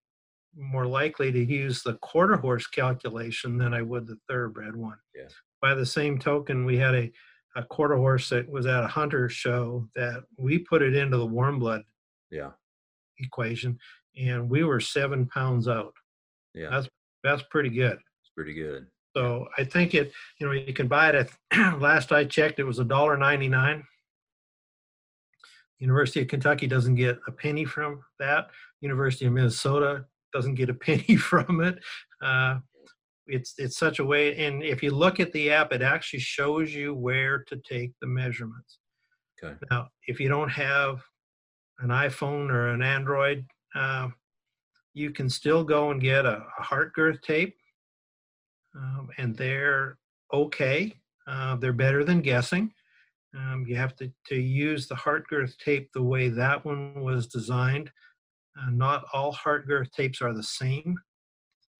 more 0.57 0.87
likely 0.87 1.31
to 1.31 1.43
use 1.43 1.83
the 1.83 1.93
quarter 1.95 2.35
horse 2.35 2.67
calculation 2.67 3.57
than 3.57 3.73
I 3.73 3.81
would 3.81 4.07
the 4.07 4.17
thoroughbred 4.27 4.75
one. 4.75 4.97
Yeah. 5.15 5.27
By 5.61 5.75
the 5.75 5.85
same 5.85 6.19
token, 6.19 6.65
we 6.65 6.77
had 6.77 6.95
a 6.95 7.11
a 7.55 7.63
quarter 7.63 7.95
horse 7.97 8.29
that 8.29 8.47
was 8.47 8.67
at 8.67 8.83
a 8.83 8.87
hunter 8.87 9.27
show 9.27 9.89
that 9.95 10.23
we 10.37 10.59
put 10.59 10.83
it 10.83 10.95
into 10.95 11.17
the 11.17 11.25
warm 11.25 11.57
blood 11.57 11.81
yeah. 12.29 12.51
equation 13.17 13.79
and 14.15 14.47
we 14.47 14.63
were 14.63 14.79
seven 14.79 15.25
pounds 15.27 15.67
out. 15.67 15.93
Yeah. 16.53 16.69
That's 16.69 16.89
that's 17.23 17.43
pretty 17.49 17.69
good. 17.69 17.97
It's 18.21 18.31
pretty 18.35 18.53
good. 18.53 18.87
So 19.15 19.47
i 19.57 19.63
think 19.63 19.95
it 19.95 20.11
you 20.39 20.45
know 20.45 20.53
you 20.53 20.73
can 20.73 20.87
buy 20.87 21.09
it 21.09 21.15
at 21.51 21.79
last 21.81 22.11
i 22.11 22.23
checked 22.23 22.59
it 22.59 22.63
was 22.63 22.77
a 22.77 22.83
dollar 22.83 23.17
99 23.17 23.83
university 25.79 26.21
of 26.21 26.27
kentucky 26.27 26.67
doesn't 26.67 26.93
get 26.93 27.17
a 27.27 27.31
penny 27.31 27.65
from 27.65 28.01
that. 28.19 28.49
University 28.81 29.25
of 29.25 29.33
minnesota 29.33 30.05
doesn't 30.37 30.55
get 30.55 30.69
a 30.69 30.73
penny 30.87 31.15
from 31.15 31.61
it. 31.61 31.79
Uh, 32.21 32.59
it's 33.27 33.55
it's 33.57 33.77
such 33.77 33.99
a 33.99 34.05
way 34.05 34.37
and 34.45 34.63
if 34.63 34.81
you 34.81 34.91
look 34.91 35.19
at 35.19 35.33
the 35.33 35.51
app 35.51 35.73
it 35.73 35.81
actually 35.81 36.19
shows 36.19 36.73
you 36.73 36.93
where 36.93 37.43
to 37.49 37.57
take 37.69 37.91
the 37.99 38.07
measurements. 38.07 38.79
Okay. 39.43 39.55
Now 39.69 39.89
if 40.07 40.19
you 40.19 40.29
don't 40.29 40.49
have 40.49 41.01
an 41.79 41.89
iphone 41.89 42.49
or 42.49 42.69
an 42.69 42.81
android 42.81 43.45
uh, 43.75 44.07
you 44.93 45.11
can 45.11 45.29
still 45.29 45.63
go 45.63 45.91
and 45.91 46.01
get 46.01 46.25
a, 46.25 46.41
a 46.57 46.63
heart 46.63 46.93
girth 46.93 47.19
tape 47.21 47.53
um, 48.77 49.09
and 49.17 49.35
they're 49.35 49.97
okay. 50.33 50.93
Uh, 51.27 51.57
they're 51.57 51.73
better 51.73 52.05
than 52.05 52.21
guessing. 52.21 52.71
Um, 53.37 53.65
you 53.67 53.75
have 53.75 53.95
to, 53.97 54.09
to 54.27 54.35
use 54.35 54.87
the 54.87 54.95
heart 54.95 55.27
girth 55.27 55.57
tape 55.57 55.89
the 55.93 56.01
way 56.01 56.29
that 56.29 56.63
one 56.63 57.03
was 57.03 57.27
designed 57.27 57.91
uh, 58.59 58.69
not 58.71 59.05
all 59.13 59.31
heart 59.31 59.67
girth 59.67 59.91
tapes 59.91 60.21
are 60.21 60.33
the 60.33 60.43
same 60.43 60.97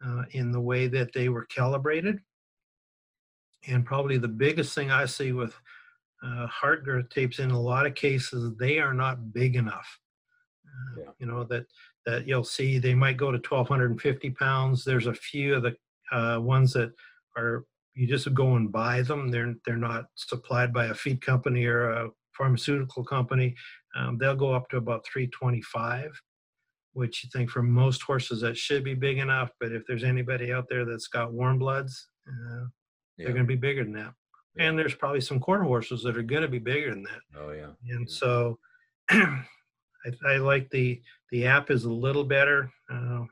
uh, 0.06 0.24
in 0.32 0.52
the 0.52 0.62
way 0.62 0.88
that 0.88 1.14
they 1.14 1.30
were 1.30 1.46
calibrated. 1.46 2.20
And 3.68 3.86
probably 3.86 4.18
the 4.18 4.28
biggest 4.28 4.76
thing 4.76 4.92
I 4.92 5.06
see 5.06 5.32
with 5.32 5.56
uh, 6.24 6.48
heart 6.48 6.86
girth 6.86 7.10
tapes 7.10 7.40
in 7.40 7.52
a 7.52 7.60
lot 7.60 7.86
of 7.86 7.96
cases, 7.96 8.54
they 8.58 8.80
are 8.80 8.94
not 8.94 9.34
big 9.34 9.56
enough. 9.56 10.00
Uh, 10.66 11.02
yeah. 11.02 11.12
You 11.20 11.28
know, 11.28 11.44
that, 11.46 11.66
that 12.06 12.28
you'll 12.28 12.44
see 12.44 12.78
they 12.78 12.94
might 12.94 13.18
go 13.18 13.32
to 13.32 13.38
1,250 13.38 14.30
pounds. 14.32 14.84
There's 14.84 15.08
a 15.08 15.14
few 15.14 15.56
of 15.56 15.64
the 15.64 15.76
uh, 16.12 16.40
ones 16.40 16.74
that 16.74 16.92
are, 17.36 17.66
you 17.96 18.08
just 18.08 18.32
go 18.34 18.56
and 18.56 18.72
buy 18.72 19.02
them. 19.02 19.30
They're, 19.30 19.56
they're 19.66 19.76
not 19.76 20.06
supplied 20.16 20.72
by 20.72 20.86
a 20.86 20.94
feed 20.94 21.22
company 21.22 21.66
or 21.66 21.90
a 21.90 22.10
pharmaceutical 22.38 23.04
company. 23.04 23.56
Um, 23.96 24.20
they'll 24.20 24.36
go 24.36 24.54
up 24.54 24.70
to 24.70 24.78
about 24.78 25.06
325 25.08 26.12
which 26.98 27.24
you 27.24 27.30
think 27.32 27.48
for 27.48 27.62
most 27.62 28.02
horses 28.02 28.42
that 28.42 28.58
should 28.58 28.84
be 28.84 28.96
big 28.96 29.20
enough. 29.20 29.52
But 29.60 29.72
if 29.72 29.84
there's 29.88 30.04
anybody 30.04 30.52
out 30.52 30.66
there 30.68 30.84
that's 30.84 31.08
got 31.08 31.32
warm 31.32 31.60
bloods, 31.60 32.08
uh, 32.28 32.66
yeah. 33.18 33.26
they're 33.26 33.34
going 33.36 33.46
to 33.46 33.48
be 33.48 33.56
bigger 33.56 33.84
than 33.84 33.94
that. 33.94 34.14
Yeah. 34.56 34.70
And 34.70 34.80
there's 34.80 34.96
probably 34.96 35.22
some 35.22 35.40
quarter 35.40 35.64
horses 35.64 36.02
that 36.02 36.18
are 36.18 36.24
going 36.24 36.42
to 36.42 36.48
be 36.48 36.58
bigger 36.58 36.90
than 36.90 37.04
that. 37.04 37.40
Oh 37.40 37.52
yeah. 37.52 37.70
And 37.90 38.08
yeah. 38.10 38.16
so 38.16 38.58
I, 39.12 39.44
I, 40.28 40.38
like 40.38 40.72
the 40.72 41.00
the 41.32 41.46
app 41.46 41.70
is 41.70 41.86
a 41.86 41.92
little 41.92 42.24
better, 42.24 42.72
uh, 42.92 43.26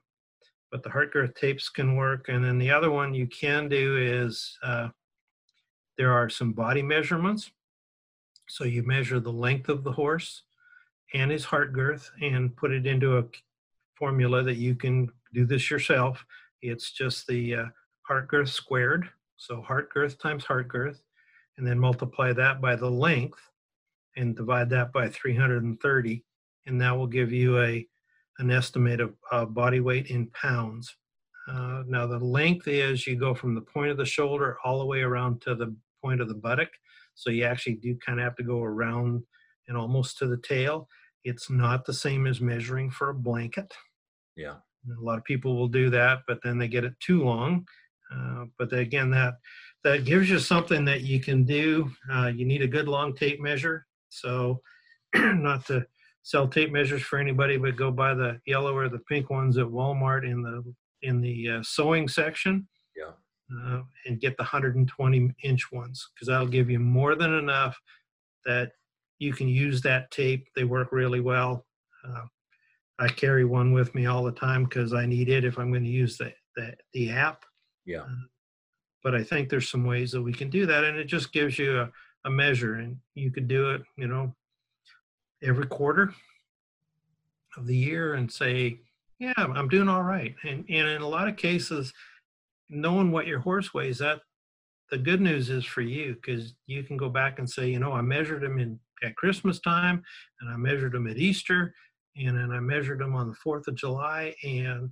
but 0.72 0.84
the 0.84 0.91
heart 0.91 1.12
girth 1.12 1.34
tapes 1.34 1.67
can 1.67 1.95
work. 1.95 2.29
And 2.29 2.45
then 2.45 2.60
the 2.60 2.69
other 2.69 2.91
one 2.91 3.15
you 3.15 3.25
can 3.25 3.67
do 3.67 3.98
is 3.98 4.55
uh, 4.62 4.89
there 5.98 6.13
are 6.13 6.29
some 6.29 6.53
body 6.53 6.84
measurements. 6.84 7.50
So 8.48 8.63
you 8.63 8.84
measure 8.84 9.19
the 9.19 9.34
length 9.34 9.69
of 9.69 9.84
the 9.84 9.91
horse 9.91 10.43
and 11.15 11.31
his 11.31 11.45
heart 11.45 11.74
girth 11.74 12.12
and 12.22 12.55
put 12.55 12.72
it 12.72 12.86
into 12.86 13.17
a 13.17 13.24
formula 13.97 14.43
that 14.43 14.57
you 14.57 14.75
can 14.75 15.09
do 15.33 15.45
this 15.45 15.69
yourself. 15.69 16.23
It's 16.61 16.91
just 16.91 17.27
the 17.27 17.55
uh, 17.55 17.65
heart 18.01 18.27
girth 18.27 18.49
squared. 18.49 19.09
So 19.37 19.61
heart 19.61 19.93
girth 19.93 20.17
times 20.17 20.45
heart 20.45 20.67
girth, 20.67 21.01
and 21.57 21.67
then 21.67 21.79
multiply 21.79 22.33
that 22.33 22.61
by 22.61 22.75
the 22.75 22.89
length 22.89 23.39
and 24.15 24.35
divide 24.35 24.69
that 24.69 24.93
by 24.93 25.09
330. 25.09 26.23
And 26.67 26.81
that 26.81 26.97
will 26.97 27.07
give 27.07 27.31
you 27.31 27.61
a 27.61 27.87
an 28.39 28.51
estimate 28.51 28.99
of 29.31 29.53
body 29.53 29.79
weight 29.79 30.07
in 30.07 30.27
pounds. 30.31 30.97
Uh, 31.47 31.83
now 31.87 32.05
the 32.05 32.19
length 32.19 32.67
is 32.67 33.07
you 33.07 33.15
go 33.15 33.33
from 33.33 33.55
the 33.55 33.61
point 33.61 33.91
of 33.91 33.97
the 33.97 34.05
shoulder 34.05 34.57
all 34.65 34.79
the 34.79 34.85
way 34.85 35.01
around 35.01 35.41
to 35.41 35.55
the 35.55 35.73
point 36.03 36.19
of 36.19 36.27
the 36.27 36.33
buttock. 36.33 36.69
So 37.13 37.29
you 37.29 37.45
actually 37.45 37.75
do 37.75 37.95
kind 38.05 38.19
of 38.19 38.25
have 38.25 38.35
to 38.35 38.43
go 38.43 38.61
around 38.61 39.23
and 39.67 39.77
almost 39.77 40.17
to 40.17 40.27
the 40.27 40.37
tail. 40.37 40.89
It's 41.25 41.50
not 41.50 41.86
the 41.86 41.94
same 41.94 42.27
as 42.27 42.39
measuring 42.39 42.91
for 42.91 43.10
a 43.10 43.13
blanket. 43.13 43.74
Yeah. 44.38 44.55
A 44.98 45.01
lot 45.01 45.17
of 45.17 45.24
people 45.24 45.58
will 45.58 45.67
do 45.67 45.89
that, 45.89 46.20
but 46.27 46.39
then 46.44 46.60
they 46.60 46.67
get 46.67 46.86
it 46.86 46.94
too 47.00 47.24
long. 47.24 47.67
Uh, 48.13 48.46
but 48.60 48.72
again, 48.72 49.10
that 49.10 49.34
that 49.84 50.05
gives 50.05 50.29
you 50.29 50.39
something 50.39 50.86
that 50.86 51.01
you 51.01 51.20
can 51.20 51.44
do. 51.44 51.91
Uh, 52.12 52.27
you 52.27 52.46
need 52.46 52.62
a 52.62 52.67
good 52.67 52.88
long 52.88 53.15
tape 53.15 53.41
measure. 53.41 53.86
So, 54.10 54.62
not 55.15 55.65
to 55.67 55.86
sell 56.22 56.48
tape 56.48 56.72
measures 56.72 57.01
for 57.01 57.17
anybody, 57.17 57.58
but 57.58 57.75
go 57.75 57.91
buy 57.91 58.13
the 58.13 58.39
yellow 58.46 58.75
or 58.75 58.89
the 58.89 59.00
pink 59.00 59.29
ones 59.32 59.58
at 59.58 59.65
Walmart 59.65 60.24
in 60.24 60.44
the 60.44 60.63
in 61.01 61.22
the 61.22 61.50
uh, 61.50 61.63
sewing 61.63 62.08
section. 62.08 62.67
Yeah. 62.96 63.12
Uh, 63.55 63.82
and 64.05 64.20
get 64.20 64.38
the 64.38 64.44
120 64.44 65.32
inch 65.44 65.72
ones 65.72 66.10
because 66.13 66.27
that'll 66.27 66.48
give 66.48 66.70
you 66.70 66.79
more 66.79 67.15
than 67.15 67.34
enough 67.34 67.79
that 68.46 68.72
you 69.19 69.34
can 69.34 69.48
use 69.48 69.81
that 69.81 70.12
tape. 70.12 70.48
They 70.55 70.63
work 70.63 70.91
really 70.91 71.19
well. 71.22 71.65
Uh, 72.07 72.24
I 73.00 73.07
carry 73.10 73.45
one 73.45 73.74
with 73.74 73.93
me 73.93 74.05
all 74.05 74.24
the 74.24 74.31
time 74.31 74.63
because 74.63 74.93
I 74.93 75.05
need 75.05 75.29
it 75.29 75.43
if 75.43 75.57
I'm 75.57 75.72
going 75.72 75.84
to 75.84 75.89
use 75.89 76.17
the, 76.17 76.34
the, 76.55 76.75
the 76.93 77.12
app. 77.12 77.45
Yeah. 77.86 78.01
Uh, 78.01 78.25
but 79.03 79.13
I 79.13 79.24
think 79.24 79.50
there's 79.50 79.69
some 79.69 79.86
ways 79.86 80.12
that 80.12 80.22
we 80.22 80.34
can 80.34 80.50
do 80.50 80.65
that, 80.65 80.84
and 80.84 80.98
it 80.98 81.05
just 81.05 81.31
gives 81.31 81.60
you 81.60 81.81
a, 81.81 81.91
a 82.25 82.29
measure, 82.29 82.75
and 82.75 82.98
you 83.13 83.31
could 83.31 83.48
do 83.48 83.72
it, 83.72 83.84
you 83.98 84.07
know, 84.07 84.34
every 85.43 85.67
quarter 85.67 86.13
of 87.55 87.67
the 87.67 87.75
year 87.75 88.15
and 88.15 88.31
say, 88.31 88.79
yeah, 89.19 89.34
I'm 89.38 89.69
doing 89.69 89.88
all 89.88 90.03
right. 90.03 90.36
And, 90.43 90.65
and 90.69 90.88
in 90.88 91.01
a 91.01 91.07
lot 91.07 91.27
of 91.27 91.38
cases, 91.38 91.93
knowing 92.69 93.12
what 93.12 93.27
your 93.27 93.39
horse 93.39 93.74
weighs, 93.74 94.00
that 94.00 94.22
the 94.91 94.98
good 94.98 95.22
news 95.22 95.50
is 95.50 95.65
for 95.65 95.81
you 95.81 96.15
because 96.15 96.55
you 96.67 96.84
can 96.84 96.98
go 96.98 97.10
back 97.10 97.39
and 97.39 97.50
say, 97.50 97.69
you 97.69 97.79
know, 97.79 97.93
I 97.93 98.01
measured 98.01 98.43
him 98.43 98.60
in 98.60 98.79
at 99.03 99.15
Christmas 99.15 99.59
time, 99.59 100.03
and 100.41 100.49
I 100.49 100.57
measured 100.57 100.95
him 100.95 101.07
at 101.07 101.17
Easter, 101.17 101.73
and 102.17 102.37
then 102.37 102.51
I 102.51 102.59
measured 102.59 103.01
him 103.01 103.15
on 103.15 103.27
the 103.27 103.35
Fourth 103.35 103.67
of 103.67 103.75
July, 103.75 104.33
and 104.43 104.89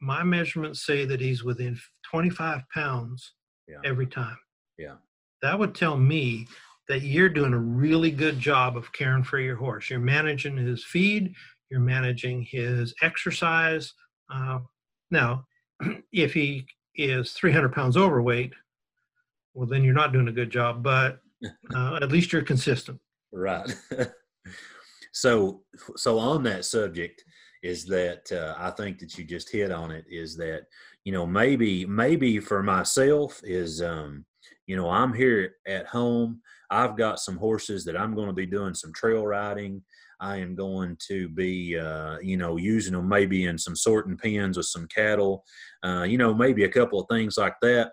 my 0.00 0.22
measurements 0.22 0.84
say 0.86 1.04
that 1.04 1.20
he's 1.20 1.44
within 1.44 1.78
25 2.10 2.62
pounds 2.72 3.34
Yeah. 3.66 3.78
every 3.84 4.06
time. 4.06 4.38
Yeah. 4.78 4.96
That 5.42 5.58
would 5.58 5.74
tell 5.74 5.96
me 5.98 6.46
that 6.88 7.02
you're 7.02 7.28
doing 7.28 7.52
a 7.52 7.58
really 7.58 8.10
good 8.10 8.38
job 8.38 8.76
of 8.76 8.92
caring 8.92 9.22
for 9.24 9.38
your 9.38 9.56
horse. 9.56 9.90
You're 9.90 9.98
managing 10.00 10.56
his 10.56 10.84
feed, 10.84 11.34
you're 11.70 11.80
managing 11.80 12.42
his 12.42 12.94
exercise. 13.02 13.92
Uh, 14.30 14.60
now, 15.10 15.46
if 16.12 16.32
he 16.32 16.66
is 16.94 17.32
300 17.32 17.72
pounds 17.72 17.96
overweight, 17.96 18.52
well, 19.54 19.66
then 19.66 19.84
you're 19.84 19.94
not 19.94 20.12
doing 20.12 20.28
a 20.28 20.32
good 20.32 20.50
job, 20.50 20.82
but 20.82 21.20
uh, 21.74 21.96
at 22.00 22.10
least 22.10 22.32
you're 22.32 22.42
consistent. 22.42 22.98
Right. 23.32 23.68
so, 25.12 25.62
so 25.96 26.18
on 26.18 26.42
that 26.44 26.64
subject 26.64 27.22
is 27.62 27.84
that 27.86 28.30
uh, 28.32 28.54
I 28.58 28.70
think 28.70 28.98
that 29.00 29.18
you 29.18 29.24
just 29.24 29.50
hit 29.50 29.70
on 29.70 29.90
it 29.90 30.04
is 30.08 30.36
that 30.36 30.62
you 31.04 31.12
know 31.12 31.26
maybe 31.26 31.84
maybe 31.86 32.38
for 32.38 32.62
myself 32.62 33.40
is 33.42 33.82
um, 33.82 34.24
you 34.66 34.76
know 34.76 34.88
I'm 34.88 35.12
here 35.12 35.54
at 35.66 35.86
home. 35.86 36.40
I've 36.70 36.96
got 36.96 37.18
some 37.18 37.36
horses 37.36 37.84
that 37.86 37.96
I'm 37.96 38.14
going 38.14 38.28
to 38.28 38.34
be 38.34 38.46
doing 38.46 38.74
some 38.74 38.92
trail 38.92 39.26
riding. 39.26 39.82
I 40.20 40.36
am 40.38 40.54
going 40.56 40.96
to 41.08 41.28
be, 41.28 41.78
uh, 41.78 42.18
you 42.20 42.36
know, 42.36 42.56
using 42.56 42.92
them 42.92 43.08
maybe 43.08 43.46
in 43.46 43.56
some 43.56 43.76
sorting 43.76 44.16
pens 44.16 44.56
with 44.56 44.66
some 44.66 44.86
cattle, 44.88 45.44
uh, 45.84 46.02
you 46.02 46.18
know, 46.18 46.34
maybe 46.34 46.64
a 46.64 46.68
couple 46.68 47.00
of 47.00 47.06
things 47.08 47.38
like 47.38 47.54
that 47.62 47.92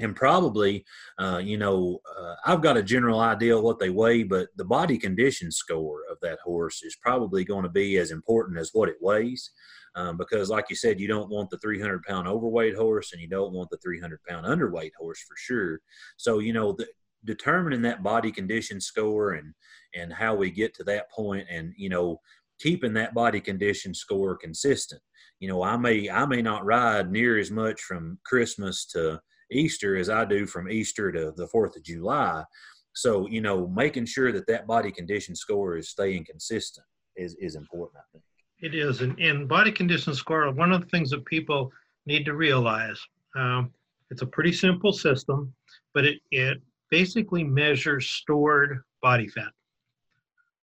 and 0.00 0.14
probably 0.14 0.84
uh, 1.18 1.40
you 1.42 1.58
know 1.58 2.00
uh, 2.18 2.34
i've 2.46 2.62
got 2.62 2.76
a 2.76 2.82
general 2.82 3.20
idea 3.20 3.56
of 3.56 3.62
what 3.62 3.78
they 3.78 3.90
weigh 3.90 4.22
but 4.22 4.48
the 4.56 4.64
body 4.64 4.96
condition 4.98 5.50
score 5.50 6.02
of 6.10 6.16
that 6.22 6.38
horse 6.44 6.82
is 6.82 6.96
probably 7.02 7.44
going 7.44 7.62
to 7.62 7.68
be 7.68 7.96
as 7.96 8.10
important 8.10 8.58
as 8.58 8.70
what 8.72 8.88
it 8.88 8.96
weighs 9.00 9.50
um, 9.98 10.16
because 10.16 10.48
like 10.48 10.66
you 10.70 10.76
said 10.76 11.00
you 11.00 11.08
don't 11.08 11.30
want 11.30 11.50
the 11.50 11.58
300 11.58 12.04
pound 12.04 12.28
overweight 12.28 12.76
horse 12.76 13.12
and 13.12 13.20
you 13.20 13.28
don't 13.28 13.52
want 13.52 13.68
the 13.70 13.78
300 13.78 14.20
pound 14.28 14.46
underweight 14.46 14.92
horse 14.98 15.20
for 15.26 15.34
sure. 15.36 15.80
So 16.16 16.38
you 16.38 16.52
know 16.52 16.72
the, 16.72 16.86
determining 17.24 17.82
that 17.82 18.02
body 18.02 18.30
condition 18.30 18.80
score 18.80 19.32
and 19.32 19.52
and 19.94 20.12
how 20.12 20.36
we 20.36 20.50
get 20.50 20.72
to 20.74 20.84
that 20.84 21.10
point 21.10 21.46
and 21.50 21.72
you 21.76 21.88
know 21.88 22.20
keeping 22.60 22.92
that 22.94 23.12
body 23.12 23.40
condition 23.40 23.92
score 23.92 24.36
consistent. 24.36 25.02
You 25.40 25.48
know 25.48 25.62
i 25.62 25.76
may 25.76 26.08
i 26.08 26.24
may 26.26 26.42
not 26.42 26.64
ride 26.64 27.10
near 27.10 27.38
as 27.38 27.50
much 27.50 27.80
from 27.82 28.18
christmas 28.24 28.84
to 28.86 29.20
Easter 29.50 29.96
as 29.96 30.08
I 30.08 30.24
do 30.24 30.46
from 30.46 30.70
Easter 30.70 31.10
to 31.12 31.32
the 31.36 31.48
4th 31.48 31.76
of 31.76 31.82
July. 31.82 32.44
So, 32.92 33.28
you 33.28 33.40
know, 33.40 33.66
making 33.68 34.06
sure 34.06 34.32
that 34.32 34.46
that 34.48 34.66
body 34.66 34.90
condition 34.90 35.36
score 35.36 35.76
is 35.76 35.90
staying 35.90 36.24
consistent 36.24 36.86
is, 37.16 37.34
is 37.40 37.54
important, 37.54 37.98
I 37.98 38.06
think. 38.12 38.24
It 38.60 38.74
is. 38.74 39.02
And, 39.02 39.18
and 39.20 39.48
body 39.48 39.70
condition 39.70 40.14
score, 40.14 40.50
one 40.50 40.72
of 40.72 40.80
the 40.80 40.88
things 40.88 41.10
that 41.10 41.24
people 41.24 41.70
need 42.06 42.24
to 42.24 42.34
realize, 42.34 43.00
um, 43.36 43.70
it's 44.10 44.22
a 44.22 44.26
pretty 44.26 44.52
simple 44.52 44.92
system, 44.92 45.52
but 45.94 46.04
it, 46.04 46.18
it 46.30 46.58
basically 46.90 47.44
measures 47.44 48.10
stored 48.10 48.82
body 49.02 49.28
fat. 49.28 49.52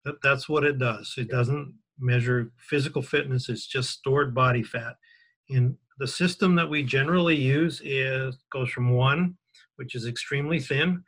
That, 0.04 0.16
that's 0.24 0.50
what 0.50 0.64
it 0.64 0.80
does. 0.80 1.14
It 1.18 1.30
doesn't 1.30 1.74
measure 2.00 2.52
physical 2.58 3.02
fitness, 3.02 3.50
it's 3.50 3.68
just 3.68 3.92
stored 3.92 4.36
body 4.36 4.64
fat. 4.64 4.96
And 5.50 5.78
the 6.00 6.08
system 6.08 6.56
that 6.56 6.70
we 6.70 6.84
generally 6.84 7.36
use 7.36 7.82
is 7.84 8.38
goes 8.52 8.70
from 8.70 8.92
one, 8.94 9.38
which 9.78 9.96
is 9.96 10.06
extremely 10.06 10.60
thin, 10.60 11.04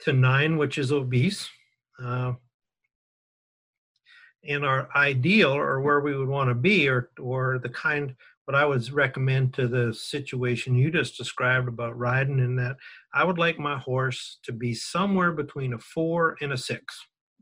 to 0.00 0.12
nine, 0.12 0.56
which 0.56 0.78
is 0.78 0.92
obese. 0.92 1.48
Uh, 2.02 2.32
and 4.48 4.64
our 4.64 4.88
ideal, 4.96 5.52
or 5.52 5.80
where 5.80 6.00
we 6.00 6.16
would 6.16 6.28
want 6.28 6.48
to 6.48 6.54
be, 6.54 6.88
or 6.88 7.10
or 7.20 7.58
the 7.58 7.68
kind 7.68 8.14
what 8.46 8.54
I 8.54 8.64
would 8.64 8.90
recommend 8.90 9.54
to 9.54 9.68
the 9.68 9.94
situation 9.94 10.74
you 10.74 10.90
just 10.90 11.16
described 11.16 11.68
about 11.68 11.96
riding, 11.96 12.38
in 12.38 12.56
that 12.56 12.76
I 13.14 13.22
would 13.22 13.38
like 13.38 13.58
my 13.58 13.78
horse 13.78 14.38
to 14.44 14.52
be 14.52 14.74
somewhere 14.74 15.32
between 15.32 15.74
a 15.74 15.78
four 15.78 16.36
and 16.40 16.52
a 16.52 16.56
six. 16.56 16.98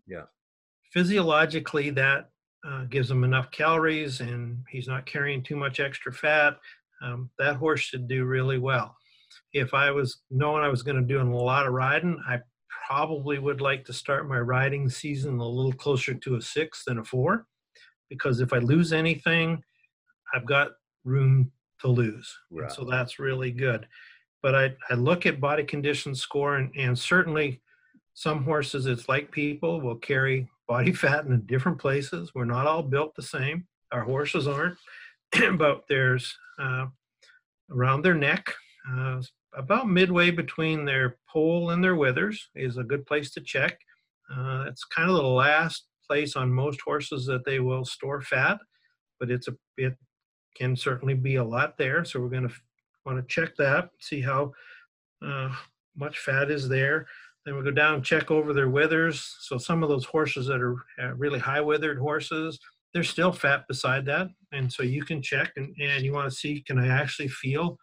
Yeah. 0.07 0.25
Physiologically, 0.93 1.91
that 1.91 2.31
uh, 2.67 2.85
gives 2.85 3.11
him 3.11 3.25
enough 3.25 3.51
calories 3.51 4.21
and 4.21 4.65
he's 4.69 4.89
not 4.89 5.07
carrying 5.07 5.43
too 5.43 5.57
much 5.57 5.81
extra 5.81 6.13
fat, 6.13 6.57
um, 7.03 7.31
that 7.39 7.57
horse 7.57 7.81
should 7.81 8.09
do 8.09 8.25
really 8.25 8.59
well. 8.59 8.97
If 9.53 9.75
I 9.75 9.91
was 9.91 10.23
knowing 10.31 10.65
I 10.65 10.69
was 10.69 10.83
going 10.83 10.97
to 10.97 11.03
do 11.03 11.21
a 11.21 11.23
lot 11.23 11.67
of 11.67 11.73
riding, 11.73 12.21
I 12.29 12.41
probably 12.87 13.39
would 13.39 13.61
like 13.61 13.85
to 13.85 13.93
start 13.93 14.29
my 14.29 14.39
riding 14.39 14.89
season 14.89 15.39
a 15.39 15.49
little 15.49 15.73
closer 15.73 16.15
to 16.15 16.37
a 16.37 16.43
six 16.43 16.85
than 16.85 16.99
a 16.99 17.05
four, 17.05 17.47
because 18.09 18.41
if 18.41 18.53
I 18.53 18.59
lose 18.59 18.93
anything, 18.93 19.63
I've 20.35 20.47
got 20.47 20.73
room 21.05 21.53
to 21.81 21.89
lose. 21.89 22.37
Right. 22.51 22.71
So 22.73 22.85
that's 22.85 23.19
really 23.19 23.51
good. 23.51 23.87
But 24.43 24.55
I, 24.55 24.75
I 24.91 24.95
look 24.95 25.27
at 25.27 25.41
body 25.41 25.65
condition 25.65 26.15
score, 26.15 26.57
and, 26.57 26.73
and 26.77 26.99
certainly 26.99 27.61
some 28.15 28.45
horses, 28.45 28.87
it's 28.87 29.09
like 29.09 29.31
people, 29.31 29.81
will 29.81 29.97
carry 29.97 30.49
body 30.69 30.93
fat 30.93 31.25
in 31.25 31.41
different 31.47 31.79
places. 31.79 32.33
We're 32.35 32.45
not 32.45 32.67
all 32.67 32.83
built 32.83 33.15
the 33.15 33.23
same. 33.23 33.67
Our 33.91 34.03
horses 34.03 34.47
aren't, 34.47 34.77
but 35.59 35.83
there's 35.89 36.37
uh, 36.59 36.87
around 37.71 38.03
their 38.03 38.15
neck, 38.15 38.53
uh, 38.93 39.23
about 39.57 39.89
midway 39.89 40.31
between 40.31 40.85
their 40.85 41.17
poll 41.29 41.71
and 41.71 41.83
their 41.83 41.97
withers, 41.97 42.51
is 42.55 42.77
a 42.77 42.85
good 42.85 43.07
place 43.07 43.31
to 43.33 43.41
check. 43.41 43.79
Uh, 44.31 44.67
it's 44.69 44.85
kind 44.85 45.09
of 45.09 45.17
the 45.17 45.23
last 45.23 45.87
place 46.07 46.37
on 46.37 46.53
most 46.53 46.81
horses 46.83 47.25
that 47.27 47.45
they 47.45 47.61
will 47.61 47.85
store 47.85 48.21
fat, 48.21 48.59
but 49.19 49.31
it's 49.31 49.49
a 49.49 49.57
it 49.77 49.97
can 50.55 50.77
certainly 50.77 51.15
be 51.15 51.37
a 51.37 51.45
lot 51.45 51.79
there. 51.79 52.05
So 52.05 52.21
we're 52.21 52.29
going 52.29 52.49
to 52.49 52.55
want 53.07 53.19
to 53.19 53.35
check 53.35 53.57
that, 53.57 53.91
see 54.01 54.21
how 54.21 54.53
uh, 55.25 55.51
much 55.97 56.19
fat 56.19 56.51
is 56.51 56.69
there. 56.69 57.07
Then 57.49 57.57
we 57.57 57.65
go 57.65 57.71
down 57.71 57.95
and 57.95 58.05
check 58.05 58.31
over 58.31 58.53
their 58.53 58.69
withers. 58.69 59.39
So 59.41 59.57
some 59.57 59.83
of 59.83 59.89
those 59.89 60.05
horses 60.05 60.49
that 60.49 60.61
are 60.61 60.77
uh, 61.03 61.15
really 61.15 61.39
high 61.39 61.63
withered 61.63 61.99
horses, 61.99 62.59
they're 62.93 63.03
still 63.03 63.33
fat 63.33 63.67
beside 63.67 64.05
that. 64.05 64.29
And 64.53 64.71
so 64.71 64.83
you 64.83 65.03
can 65.03 65.23
check 65.23 65.53
and, 65.57 65.75
and 65.81 66.05
you 66.05 66.13
want 66.13 66.31
to 66.31 66.37
see, 66.37 66.61
can 66.61 66.79
I 66.79 66.89
actually 66.89 67.29
feel 67.29 67.79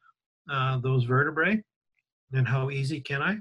uh, 0.51 0.77
those 0.81 1.05
vertebrae? 1.05 1.63
And 2.31 2.47
how 2.47 2.69
easy 2.69 3.01
can 3.01 3.23
I? 3.23 3.39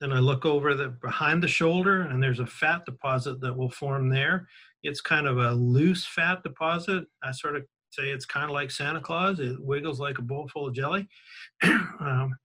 Then 0.00 0.12
I 0.12 0.20
look 0.20 0.46
over 0.46 0.74
the 0.74 0.90
behind 1.02 1.42
the 1.42 1.48
shoulder 1.48 2.02
and 2.02 2.22
there's 2.22 2.38
a 2.38 2.46
fat 2.46 2.84
deposit 2.86 3.40
that 3.40 3.56
will 3.56 3.70
form 3.70 4.08
there. 4.08 4.46
It's 4.84 5.00
kind 5.00 5.26
of 5.26 5.38
a 5.38 5.50
loose 5.50 6.04
fat 6.04 6.44
deposit. 6.44 7.06
I 7.20 7.32
sort 7.32 7.56
of 7.56 7.64
say 7.90 8.10
it's 8.10 8.26
kind 8.26 8.44
of 8.44 8.52
like 8.52 8.70
Santa 8.70 9.00
Claus. 9.00 9.40
It 9.40 9.60
wiggles 9.60 9.98
like 9.98 10.18
a 10.18 10.22
bowl 10.22 10.46
full 10.46 10.68
of 10.68 10.74
jelly. 10.74 11.08
um, 11.64 12.36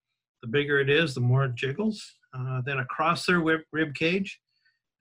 the 0.41 0.47
bigger 0.47 0.79
it 0.79 0.89
is, 0.89 1.13
the 1.13 1.21
more 1.21 1.45
it 1.45 1.53
jiggles. 1.53 2.15
Uh, 2.37 2.61
then 2.65 2.79
across 2.79 3.25
their 3.25 3.39
rib, 3.39 3.61
rib 3.71 3.95
cage, 3.95 4.39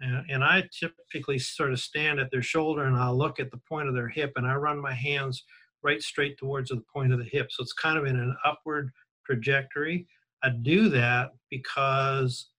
uh, 0.03 0.23
and 0.31 0.45
I 0.45 0.65
typically 0.79 1.39
sort 1.39 1.73
of 1.73 1.81
stand 1.81 2.21
at 2.21 2.31
their 2.31 2.43
shoulder 2.43 2.85
and 2.85 2.97
I'll 2.97 3.17
look 3.17 3.41
at 3.41 3.51
the 3.51 3.61
point 3.69 3.89
of 3.89 3.95
their 3.95 4.09
hip 4.09 4.33
and 4.37 4.47
I 4.47 4.55
run 4.55 4.81
my 4.81 4.95
hands 4.95 5.45
right 5.83 6.01
straight 6.01 6.39
towards 6.39 6.71
the 6.71 6.83
point 6.95 7.13
of 7.13 7.19
the 7.19 7.25
hip. 7.25 7.49
So 7.51 7.63
it's 7.63 7.73
kind 7.73 7.99
of 7.99 8.07
in 8.07 8.17
an 8.17 8.37
upward 8.45 8.91
trajectory. 9.27 10.07
I 10.43 10.51
do 10.51 10.89
that 10.91 11.31
because 11.51 12.51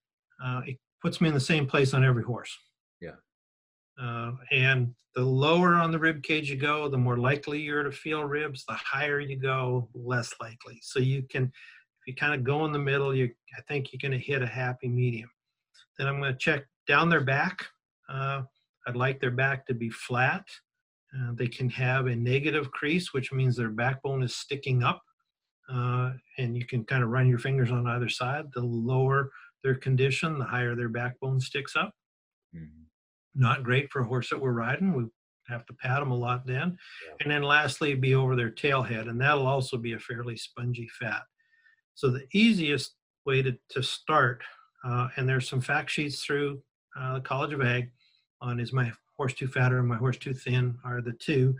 uh, 0.43 0.61
it 0.65 0.77
puts 1.01 1.21
me 1.21 1.29
in 1.29 1.33
the 1.33 1.39
same 1.39 1.65
place 1.65 1.93
on 1.93 2.03
every 2.03 2.23
horse. 2.23 2.55
Yeah. 2.99 3.15
Uh, 4.01 4.31
and 4.51 4.93
the 5.15 5.23
lower 5.23 5.75
on 5.75 5.91
the 5.91 5.99
rib 5.99 6.23
cage 6.23 6.49
you 6.49 6.57
go, 6.57 6.89
the 6.89 6.97
more 6.97 7.17
likely 7.17 7.59
you're 7.59 7.83
to 7.83 7.91
feel 7.91 8.23
ribs. 8.23 8.65
The 8.67 8.73
higher 8.73 9.19
you 9.19 9.37
go, 9.37 9.89
less 9.93 10.33
likely. 10.41 10.79
So 10.81 10.99
you 10.99 11.23
can, 11.23 11.51
you 12.09 12.15
kind 12.15 12.33
of 12.33 12.43
go 12.43 12.65
in 12.65 12.71
the 12.71 12.79
middle, 12.79 13.15
you 13.15 13.29
I 13.55 13.61
think 13.67 13.93
you're 13.93 14.09
going 14.09 14.19
to 14.19 14.25
hit 14.25 14.41
a 14.41 14.47
happy 14.47 14.87
medium. 14.87 15.29
Then 15.97 16.07
I'm 16.07 16.19
going 16.19 16.33
to 16.33 16.39
check 16.39 16.65
down 16.87 17.07
their 17.07 17.23
back. 17.23 17.67
Uh, 18.09 18.41
I'd 18.87 18.95
like 18.95 19.21
their 19.21 19.29
back 19.29 19.67
to 19.67 19.75
be 19.75 19.91
flat. 19.91 20.43
Uh, 21.15 21.33
they 21.35 21.47
can 21.47 21.69
have 21.69 22.07
a 22.07 22.15
negative 22.15 22.71
crease, 22.71 23.13
which 23.13 23.31
means 23.31 23.55
their 23.55 23.69
backbone 23.69 24.23
is 24.23 24.35
sticking 24.35 24.83
up. 24.83 25.03
Uh, 25.71 26.13
and 26.39 26.57
you 26.57 26.65
can 26.65 26.83
kind 26.83 27.03
of 27.03 27.09
run 27.09 27.29
your 27.29 27.37
fingers 27.37 27.71
on 27.71 27.85
either 27.85 28.09
side. 28.09 28.45
The 28.55 28.61
lower 28.61 29.29
their 29.63 29.75
condition, 29.75 30.39
the 30.39 30.45
higher 30.45 30.75
their 30.75 30.89
backbone 30.89 31.39
sticks 31.39 31.75
up. 31.75 31.93
Mm-hmm. 32.55 32.85
Not 33.35 33.63
great 33.63 33.91
for 33.91 34.01
a 34.01 34.07
horse 34.07 34.31
that 34.31 34.41
we're 34.41 34.51
riding. 34.51 34.95
We 34.95 35.05
have 35.47 35.67
to 35.67 35.73
pat 35.73 35.99
them 35.99 36.09
a 36.09 36.15
lot 36.15 36.47
then. 36.47 36.75
Yeah. 37.05 37.15
And 37.21 37.31
then 37.31 37.43
lastly, 37.43 37.93
be 37.93 38.15
over 38.15 38.35
their 38.35 38.49
tail 38.49 38.81
head, 38.81 39.05
and 39.05 39.21
that'll 39.21 39.45
also 39.45 39.77
be 39.77 39.93
a 39.93 39.99
fairly 39.99 40.37
spongy 40.37 40.89
fat. 40.99 41.21
So 41.99 42.09
the 42.09 42.25
easiest 42.31 42.95
way 43.25 43.41
to, 43.41 43.57
to 43.71 43.83
start, 43.83 44.41
uh, 44.85 45.09
and 45.17 45.27
there's 45.27 45.49
some 45.49 45.59
fact 45.59 45.91
sheets 45.91 46.23
through 46.23 46.61
uh, 46.97 47.15
the 47.15 47.19
College 47.19 47.51
of 47.51 47.61
Ag 47.61 47.91
on 48.39 48.61
is 48.61 48.71
my 48.71 48.89
horse 49.17 49.33
too 49.33 49.49
fat 49.49 49.73
or 49.73 49.83
my 49.83 49.97
horse 49.97 50.17
too 50.17 50.33
thin 50.33 50.77
are 50.85 51.01
the 51.01 51.11
two. 51.11 51.53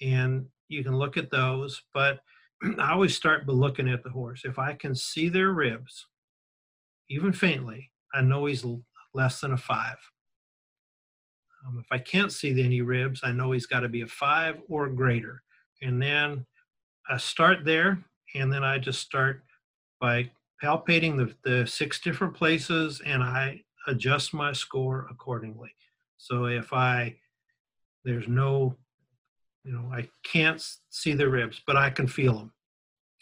And 0.00 0.46
you 0.70 0.82
can 0.82 0.96
look 0.96 1.18
at 1.18 1.30
those, 1.30 1.82
but 1.92 2.20
I 2.78 2.92
always 2.92 3.14
start 3.14 3.46
by 3.46 3.52
looking 3.52 3.86
at 3.86 4.02
the 4.02 4.08
horse. 4.08 4.46
If 4.46 4.58
I 4.58 4.72
can 4.72 4.94
see 4.94 5.28
their 5.28 5.50
ribs, 5.50 6.06
even 7.10 7.30
faintly, 7.30 7.90
I 8.14 8.22
know 8.22 8.46
he's 8.46 8.64
less 9.12 9.42
than 9.42 9.52
a 9.52 9.58
five. 9.58 9.98
Um, 11.66 11.78
if 11.78 11.92
I 11.92 11.98
can't 11.98 12.32
see 12.32 12.64
any 12.64 12.80
ribs, 12.80 13.20
I 13.22 13.32
know 13.32 13.52
he's 13.52 13.66
got 13.66 13.80
to 13.80 13.90
be 13.90 14.00
a 14.00 14.06
five 14.06 14.56
or 14.70 14.88
greater. 14.88 15.42
And 15.82 16.00
then 16.00 16.46
I 17.10 17.18
start 17.18 17.66
there, 17.66 18.02
and 18.34 18.50
then 18.50 18.64
I 18.64 18.78
just 18.78 19.02
start 19.02 19.42
by 20.02 20.28
palpating 20.62 21.16
the, 21.16 21.34
the 21.48 21.66
six 21.66 22.00
different 22.00 22.34
places, 22.34 23.00
and 23.06 23.22
I 23.22 23.62
adjust 23.86 24.34
my 24.34 24.52
score 24.52 25.06
accordingly. 25.10 25.70
So 26.18 26.46
if 26.46 26.72
I, 26.72 27.16
there's 28.04 28.26
no, 28.28 28.76
you 29.64 29.72
know, 29.72 29.88
I 29.92 30.08
can't 30.24 30.60
see 30.90 31.14
the 31.14 31.28
ribs, 31.28 31.62
but 31.66 31.76
I 31.76 31.88
can 31.88 32.08
feel 32.08 32.34
them. 32.34 32.52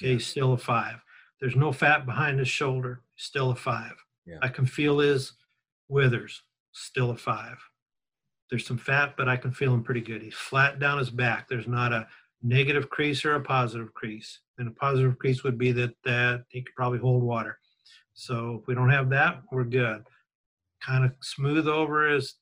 Okay, 0.03 0.19
still 0.19 0.55
a 0.55 0.59
five. 0.59 0.97
There's 1.39 1.57
no 1.57 1.71
fat 1.71 2.07
behind 2.07 2.39
his 2.39 2.49
shoulder, 2.49 3.03
still 3.17 3.51
a 3.51 3.57
five. 3.57 3.95
Yeah. 4.27 4.39
I 4.41 4.49
can 4.49 4.65
feel 4.65 4.99
his 4.99 5.33
withers, 5.89 6.43
still 6.73 7.11
a 7.11 7.17
five. 7.17 7.59
There's 8.49 8.67
some 8.67 8.79
fat, 8.79 9.15
but 9.17 9.29
I 9.29 9.37
can 9.37 9.53
feel 9.53 9.75
him 9.75 9.83
pretty 9.83 10.01
good. 10.01 10.23
He's 10.23 10.35
flat 10.35 10.79
down 10.79 10.99
his 10.99 11.11
back. 11.11 11.49
There's 11.49 11.69
not 11.69 11.93
a 11.93 12.09
negative 12.43 12.89
crease 12.89 13.25
or 13.25 13.35
a 13.35 13.41
positive 13.41 13.93
crease. 13.95 14.41
And 14.59 14.69
a 14.69 14.73
positive 14.73 15.19
crease 15.19 15.43
would 15.43 15.59
be 15.59 15.73
that 15.73 15.95
that 16.05 16.45
he 16.49 16.63
could 16.63 16.75
probably 16.75 16.99
hold 16.99 17.23
water. 17.23 17.59
So 18.15 18.59
if 18.61 18.67
we 18.67 18.75
don't 18.75 18.91
have 18.91 19.11
that, 19.11 19.43
we're 19.51 19.65
good. 19.65 20.03
Kind 20.83 21.05
of 21.05 21.13
smooth 21.23 21.69
over 21.69 22.09
his 22.09 22.35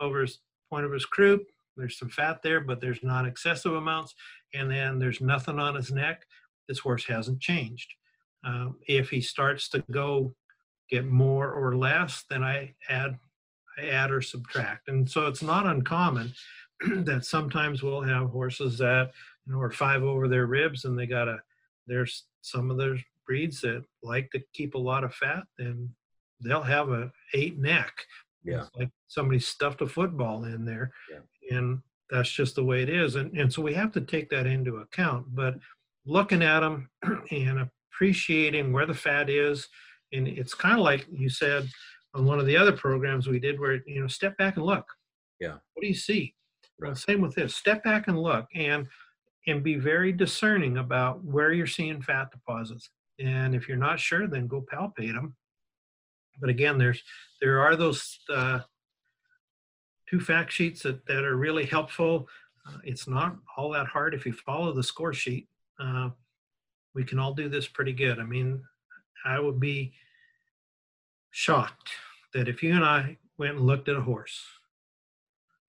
over 0.00 0.22
his 0.22 0.40
point 0.70 0.84
of 0.84 0.92
his 0.92 1.06
croup. 1.06 1.42
There's 1.76 1.98
some 1.98 2.08
fat 2.08 2.42
there, 2.42 2.60
but 2.60 2.80
there's 2.80 3.02
not 3.02 3.26
excessive 3.26 3.74
amounts. 3.74 4.14
And 4.54 4.70
then 4.70 4.98
there's 4.98 5.20
nothing 5.20 5.58
on 5.58 5.74
his 5.74 5.92
neck. 5.92 6.22
This 6.68 6.78
horse 6.78 7.04
hasn't 7.04 7.40
changed. 7.40 7.92
Um, 8.44 8.76
if 8.86 9.10
he 9.10 9.20
starts 9.20 9.68
to 9.70 9.84
go 9.90 10.34
get 10.88 11.06
more 11.06 11.52
or 11.52 11.76
less, 11.76 12.24
then 12.30 12.42
I 12.42 12.74
add 12.88 13.18
I 13.78 13.88
add 13.88 14.10
or 14.10 14.22
subtract. 14.22 14.88
And 14.88 15.08
so 15.08 15.26
it's 15.26 15.42
not 15.42 15.66
uncommon 15.66 16.32
that 17.04 17.24
sometimes 17.24 17.82
we'll 17.82 18.02
have 18.02 18.30
horses 18.30 18.78
that 18.78 19.10
you 19.46 19.52
know 19.52 19.60
are 19.60 19.70
five 19.70 20.02
over 20.02 20.28
their 20.28 20.46
ribs 20.46 20.84
and 20.84 20.98
they 20.98 21.06
got 21.06 21.28
a 21.28 21.38
there's 21.86 22.24
some 22.42 22.70
of 22.70 22.78
their 22.78 22.96
breeds 23.26 23.60
that 23.60 23.84
like 24.02 24.30
to 24.30 24.40
keep 24.52 24.74
a 24.74 24.78
lot 24.78 25.04
of 25.04 25.14
fat 25.14 25.44
and 25.58 25.88
they'll 26.40 26.62
have 26.62 26.90
a 26.90 27.10
eight 27.34 27.58
neck. 27.58 27.92
Yeah. 28.44 28.60
It's 28.60 28.70
like 28.76 28.90
somebody 29.08 29.40
stuffed 29.40 29.82
a 29.82 29.86
football 29.86 30.44
in 30.44 30.64
there. 30.64 30.92
Yeah. 31.10 31.56
And 31.56 31.80
that's 32.10 32.30
just 32.30 32.54
the 32.56 32.64
way 32.64 32.82
it 32.82 32.88
is. 32.88 33.16
And 33.16 33.36
and 33.36 33.52
so 33.52 33.62
we 33.62 33.74
have 33.74 33.92
to 33.92 34.00
take 34.00 34.30
that 34.30 34.46
into 34.46 34.76
account. 34.76 35.26
But 35.34 35.54
looking 36.04 36.42
at 36.42 36.60
them 36.60 36.88
and 37.30 37.68
appreciating 37.92 38.72
where 38.72 38.86
the 38.86 38.94
fat 38.94 39.28
is, 39.30 39.68
and 40.12 40.28
it's 40.28 40.54
kind 40.54 40.78
of 40.78 40.84
like 40.84 41.06
you 41.10 41.28
said, 41.28 41.68
on 42.16 42.24
one 42.24 42.40
of 42.40 42.46
the 42.46 42.56
other 42.56 42.72
programs 42.72 43.26
we 43.26 43.38
did 43.38 43.60
where 43.60 43.82
you 43.86 44.00
know 44.00 44.08
step 44.08 44.36
back 44.38 44.56
and 44.56 44.64
look 44.64 44.86
yeah 45.40 45.52
what 45.74 45.82
do 45.82 45.86
you 45.86 45.94
see 45.94 46.34
right. 46.80 46.88
well, 46.88 46.96
same 46.96 47.20
with 47.20 47.34
this 47.34 47.54
step 47.54 47.84
back 47.84 48.08
and 48.08 48.20
look 48.20 48.46
and 48.54 48.86
and 49.46 49.62
be 49.62 49.76
very 49.76 50.12
discerning 50.12 50.78
about 50.78 51.24
where 51.24 51.52
you're 51.52 51.66
seeing 51.66 52.02
fat 52.02 52.30
deposits. 52.30 52.90
And 53.18 53.54
if 53.54 53.68
you're 53.68 53.76
not 53.76 54.00
sure 54.00 54.26
then 54.26 54.46
go 54.46 54.60
palpate 54.60 55.14
them 55.14 55.34
but 56.40 56.50
again 56.50 56.76
there's 56.76 57.02
there 57.40 57.60
are 57.60 57.76
those 57.76 58.18
uh, 58.32 58.60
two 60.08 60.20
fact 60.20 60.52
sheets 60.52 60.82
that, 60.82 61.04
that 61.06 61.24
are 61.24 61.36
really 61.36 61.64
helpful. 61.64 62.28
Uh, 62.68 62.78
it's 62.84 63.06
not 63.06 63.36
all 63.56 63.70
that 63.70 63.86
hard. 63.86 64.14
If 64.14 64.26
you 64.26 64.32
follow 64.32 64.72
the 64.72 64.82
score 64.82 65.14
sheet 65.14 65.48
uh, 65.80 66.10
we 66.94 67.04
can 67.04 67.18
all 67.18 67.34
do 67.34 67.48
this 67.48 67.66
pretty 67.68 67.92
good. 67.92 68.18
I 68.18 68.24
mean 68.24 68.62
i 69.24 69.40
would 69.40 69.58
be 69.58 69.92
shocked 71.30 71.90
that 72.32 72.48
if 72.48 72.62
you 72.62 72.74
and 72.74 72.84
I 72.84 73.18
went 73.38 73.56
and 73.56 73.66
looked 73.66 73.88
at 73.88 73.96
a 73.96 74.00
horse 74.00 74.42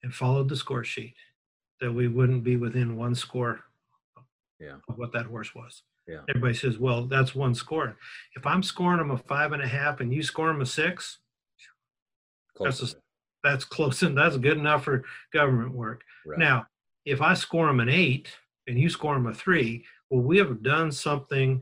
and 0.04 0.14
followed 0.14 0.48
the 0.48 0.56
score 0.56 0.84
sheet, 0.84 1.16
that 1.82 1.92
we 1.92 2.08
wouldn't 2.08 2.44
be 2.44 2.56
within 2.56 2.98
one 2.98 3.16
score 3.16 3.62
yeah. 4.60 4.76
of 4.88 4.98
what 4.98 5.14
that 5.14 5.26
horse 5.26 5.54
was. 5.54 5.84
Yeah. 6.08 6.22
Everybody 6.30 6.54
says, 6.54 6.78
well, 6.78 7.06
that's 7.06 7.36
one 7.36 7.54
score. 7.54 7.98
If 8.36 8.46
I'm 8.46 8.64
scoring 8.64 9.00
them 9.00 9.12
a 9.12 9.18
five 9.18 9.52
and 9.52 9.62
a 9.62 9.68
half 9.68 10.00
and 10.00 10.14
you 10.14 10.24
score 10.24 10.48
them 10.48 10.62
a 10.62 10.66
six, 10.66 11.20
close 12.56 12.80
that's, 12.80 12.94
a, 12.94 12.96
that's 13.44 13.66
close 13.66 14.02
and 14.04 14.18
that's 14.18 14.38
good 14.38 14.58
enough 14.58 14.86
for 14.86 15.04
government 15.34 15.74
work. 15.74 16.02
Right. 16.26 16.40
Now, 16.40 16.68
if 17.06 17.22
I 17.22 17.34
score 17.34 17.68
them 17.68 17.82
an 17.82 17.90
eight 17.90 18.30
and 18.68 18.80
you 18.80 18.90
score 18.90 19.16
them 19.16 19.28
a 19.28 19.34
three, 19.34 19.86
well, 20.10 20.22
we 20.22 20.38
have 20.38 20.64
done 20.64 20.92
something 20.92 21.62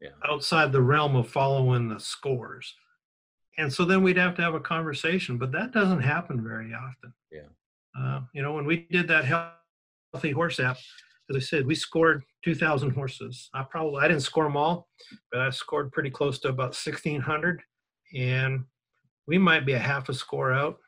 yeah. 0.00 0.10
outside 0.28 0.72
the 0.72 0.82
realm 0.82 1.16
of 1.16 1.28
following 1.28 1.88
the 1.88 1.98
scores 1.98 2.74
and 3.58 3.72
so 3.72 3.84
then 3.84 4.02
we'd 4.02 4.16
have 4.16 4.34
to 4.34 4.42
have 4.42 4.54
a 4.54 4.60
conversation 4.60 5.38
but 5.38 5.52
that 5.52 5.72
doesn't 5.72 6.00
happen 6.00 6.42
very 6.42 6.72
often 6.74 7.12
yeah 7.30 7.40
uh, 7.98 8.20
you 8.34 8.42
know 8.42 8.52
when 8.52 8.66
we 8.66 8.86
did 8.90 9.08
that 9.08 9.24
healthy 9.24 10.30
horse 10.30 10.60
app 10.60 10.76
as 11.30 11.36
i 11.36 11.38
said 11.38 11.66
we 11.66 11.74
scored 11.74 12.22
2000 12.44 12.90
horses. 12.90 13.48
I 13.54 13.62
probably 13.62 14.02
i 14.02 14.08
didn't 14.08 14.22
score 14.22 14.44
them 14.44 14.56
all 14.56 14.88
but 15.30 15.40
i 15.40 15.50
scored 15.50 15.92
pretty 15.92 16.10
close 16.10 16.38
to 16.40 16.48
about 16.48 16.74
1600 16.74 17.62
and 18.14 18.64
we 19.26 19.38
might 19.38 19.64
be 19.64 19.72
a 19.72 19.78
half 19.78 20.08
a 20.08 20.14
score 20.14 20.52
out 20.52 20.78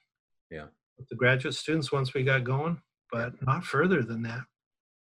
yeah. 0.51 0.67
with 0.99 1.09
the 1.09 1.17
graduate 1.17 1.55
students 1.55 1.93
once 1.93 2.15
we 2.15 2.25
got 2.25 2.45
going 2.45 2.81
but 3.13 3.33
not 3.47 3.65
further 3.65 4.03
than 4.03 4.23
that. 4.23 4.41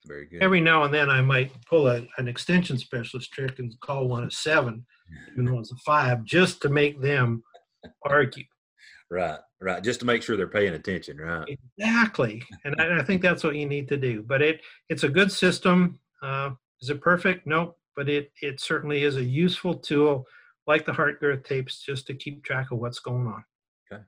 Very 0.06 0.26
good. 0.26 0.44
Every 0.44 0.60
now 0.60 0.84
and 0.84 0.94
then 0.94 1.10
i 1.10 1.22
might 1.22 1.52
pull 1.66 1.88
a, 1.88 2.06
an 2.18 2.28
extension 2.28 2.78
specialist 2.78 3.32
trick 3.32 3.60
and 3.60 3.74
call 3.80 4.08
one 4.08 4.26
a 4.26 4.32
seven 4.32 4.86
even 5.32 5.46
though 5.46 5.60
it's 5.60 5.72
a 5.72 5.76
five, 5.78 6.24
just 6.24 6.62
to 6.62 6.70
make 6.70 7.02
them 7.02 7.44
argue. 8.04 8.44
Right, 9.16 9.40
right. 9.62 9.82
Just 9.82 10.02
to 10.02 10.06
make 10.06 10.22
sure 10.22 10.36
they're 10.36 10.46
paying 10.46 10.74
attention, 10.74 11.18
right? 11.18 11.48
Exactly, 11.78 12.44
and 12.66 12.76
I, 12.82 13.00
I 13.00 13.04
think 13.04 13.22
that's 13.22 13.46
what 13.46 13.56
you 13.56 13.66
need 13.66 13.88
to 13.88 13.96
do. 13.96 14.22
But 14.22 14.42
it 14.42 14.60
it's 14.90 15.04
a 15.04 15.10
good 15.10 15.32
system. 15.32 15.98
Uh, 16.22 16.50
is 16.82 16.90
it 16.90 17.00
perfect? 17.00 17.48
No, 17.48 17.78
but 17.96 18.10
it 18.10 18.34
it 18.42 18.60
certainly 18.60 19.04
is 19.04 19.16
a 19.16 19.24
useful 19.24 19.74
tool, 19.74 20.26
like 20.68 20.86
the 20.86 20.92
heart 20.92 21.22
girth 21.22 21.44
tapes, 21.44 21.82
just 21.82 22.06
to 22.08 22.14
keep 22.14 22.44
track 22.44 22.72
of 22.72 22.80
what's 22.80 23.00
going 23.00 23.26
on. 23.26 23.46
Okay. 23.90 24.04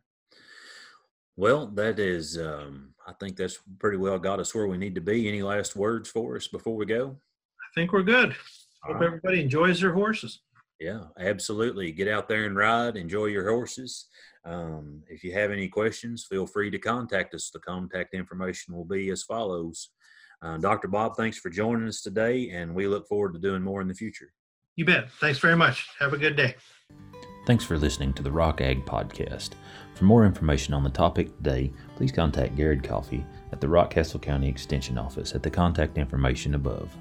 Well, 1.38 1.68
that 1.68 2.00
is. 2.00 2.38
Um, 2.38 2.94
I 3.08 3.14
think 3.14 3.38
that's 3.38 3.60
pretty 3.80 3.98
well 3.98 4.20
got 4.20 4.42
us 4.42 4.54
where 4.54 4.68
we 4.68 4.78
need 4.78 4.96
to 4.96 5.02
be. 5.02 5.30
Any 5.30 5.42
last 5.42 5.78
words 5.78 6.10
for 6.10 6.36
us 6.36 6.50
before 6.50 6.76
we 6.76 6.86
go? 6.86 7.16
I 7.62 7.68
think 7.80 7.94
we're 7.94 8.04
good. 8.04 8.36
All 8.84 8.92
Hope 8.92 8.96
right. 8.96 9.06
everybody 9.06 9.40
enjoys 9.40 9.80
their 9.80 9.94
horses. 9.94 10.42
Yeah, 10.80 11.06
absolutely. 11.20 11.92
Get 11.92 12.08
out 12.08 12.28
there 12.28 12.46
and 12.46 12.56
ride. 12.56 12.98
Enjoy 12.98 13.26
your 13.26 13.50
horses. 13.50 14.06
Um, 14.46 15.04
if 15.08 15.24
you 15.24 15.34
have 15.34 15.52
any 15.52 15.68
questions, 15.68 16.26
feel 16.30 16.46
free 16.46 16.70
to 16.70 16.78
contact 16.78 17.34
us. 17.34 17.50
The 17.50 17.60
contact 17.60 18.14
information 18.14 18.76
will 18.76 18.86
be 18.86 19.10
as 19.10 19.24
follows. 19.24 19.90
Uh, 20.42 20.58
Dr. 20.58 20.88
Bob, 20.88 21.16
thanks 21.18 21.38
for 21.40 21.50
joining 21.50 21.88
us 21.88 22.02
today, 22.02 22.52
and 22.52 22.74
we 22.74 22.88
look 22.88 23.08
forward 23.08 23.34
to 23.34 23.40
doing 23.40 23.64
more 23.64 23.82
in 23.82 23.88
the 23.88 23.94
future. 23.94 24.32
You 24.76 24.86
bet. 24.86 25.10
Thanks 25.20 25.40
very 25.40 25.56
much. 25.56 25.88
Have 26.00 26.14
a 26.14 26.18
good 26.18 26.36
day. 26.36 26.56
Thanks 27.48 27.64
for 27.64 27.78
listening 27.78 28.14
to 28.14 28.24
the 28.24 28.32
Rock 28.32 28.62
Ag 28.62 28.86
Podcast. 28.86 29.52
For 29.96 30.04
more 30.04 30.26
information 30.26 30.76
on 30.76 30.84
the 30.84 30.90
topic 30.90 31.36
today, 31.38 31.74
please 31.96 32.12
contact 32.12 32.56
Garrett 32.56 32.84
Coffey 32.84 33.26
at 33.52 33.60
the 33.60 33.68
Rockcastle 33.68 34.22
County 34.22 34.48
Extension 34.48 34.98
Office 34.98 35.34
at 35.34 35.42
the 35.42 35.50
contact 35.50 35.98
information 35.98 36.54
above. 36.54 36.96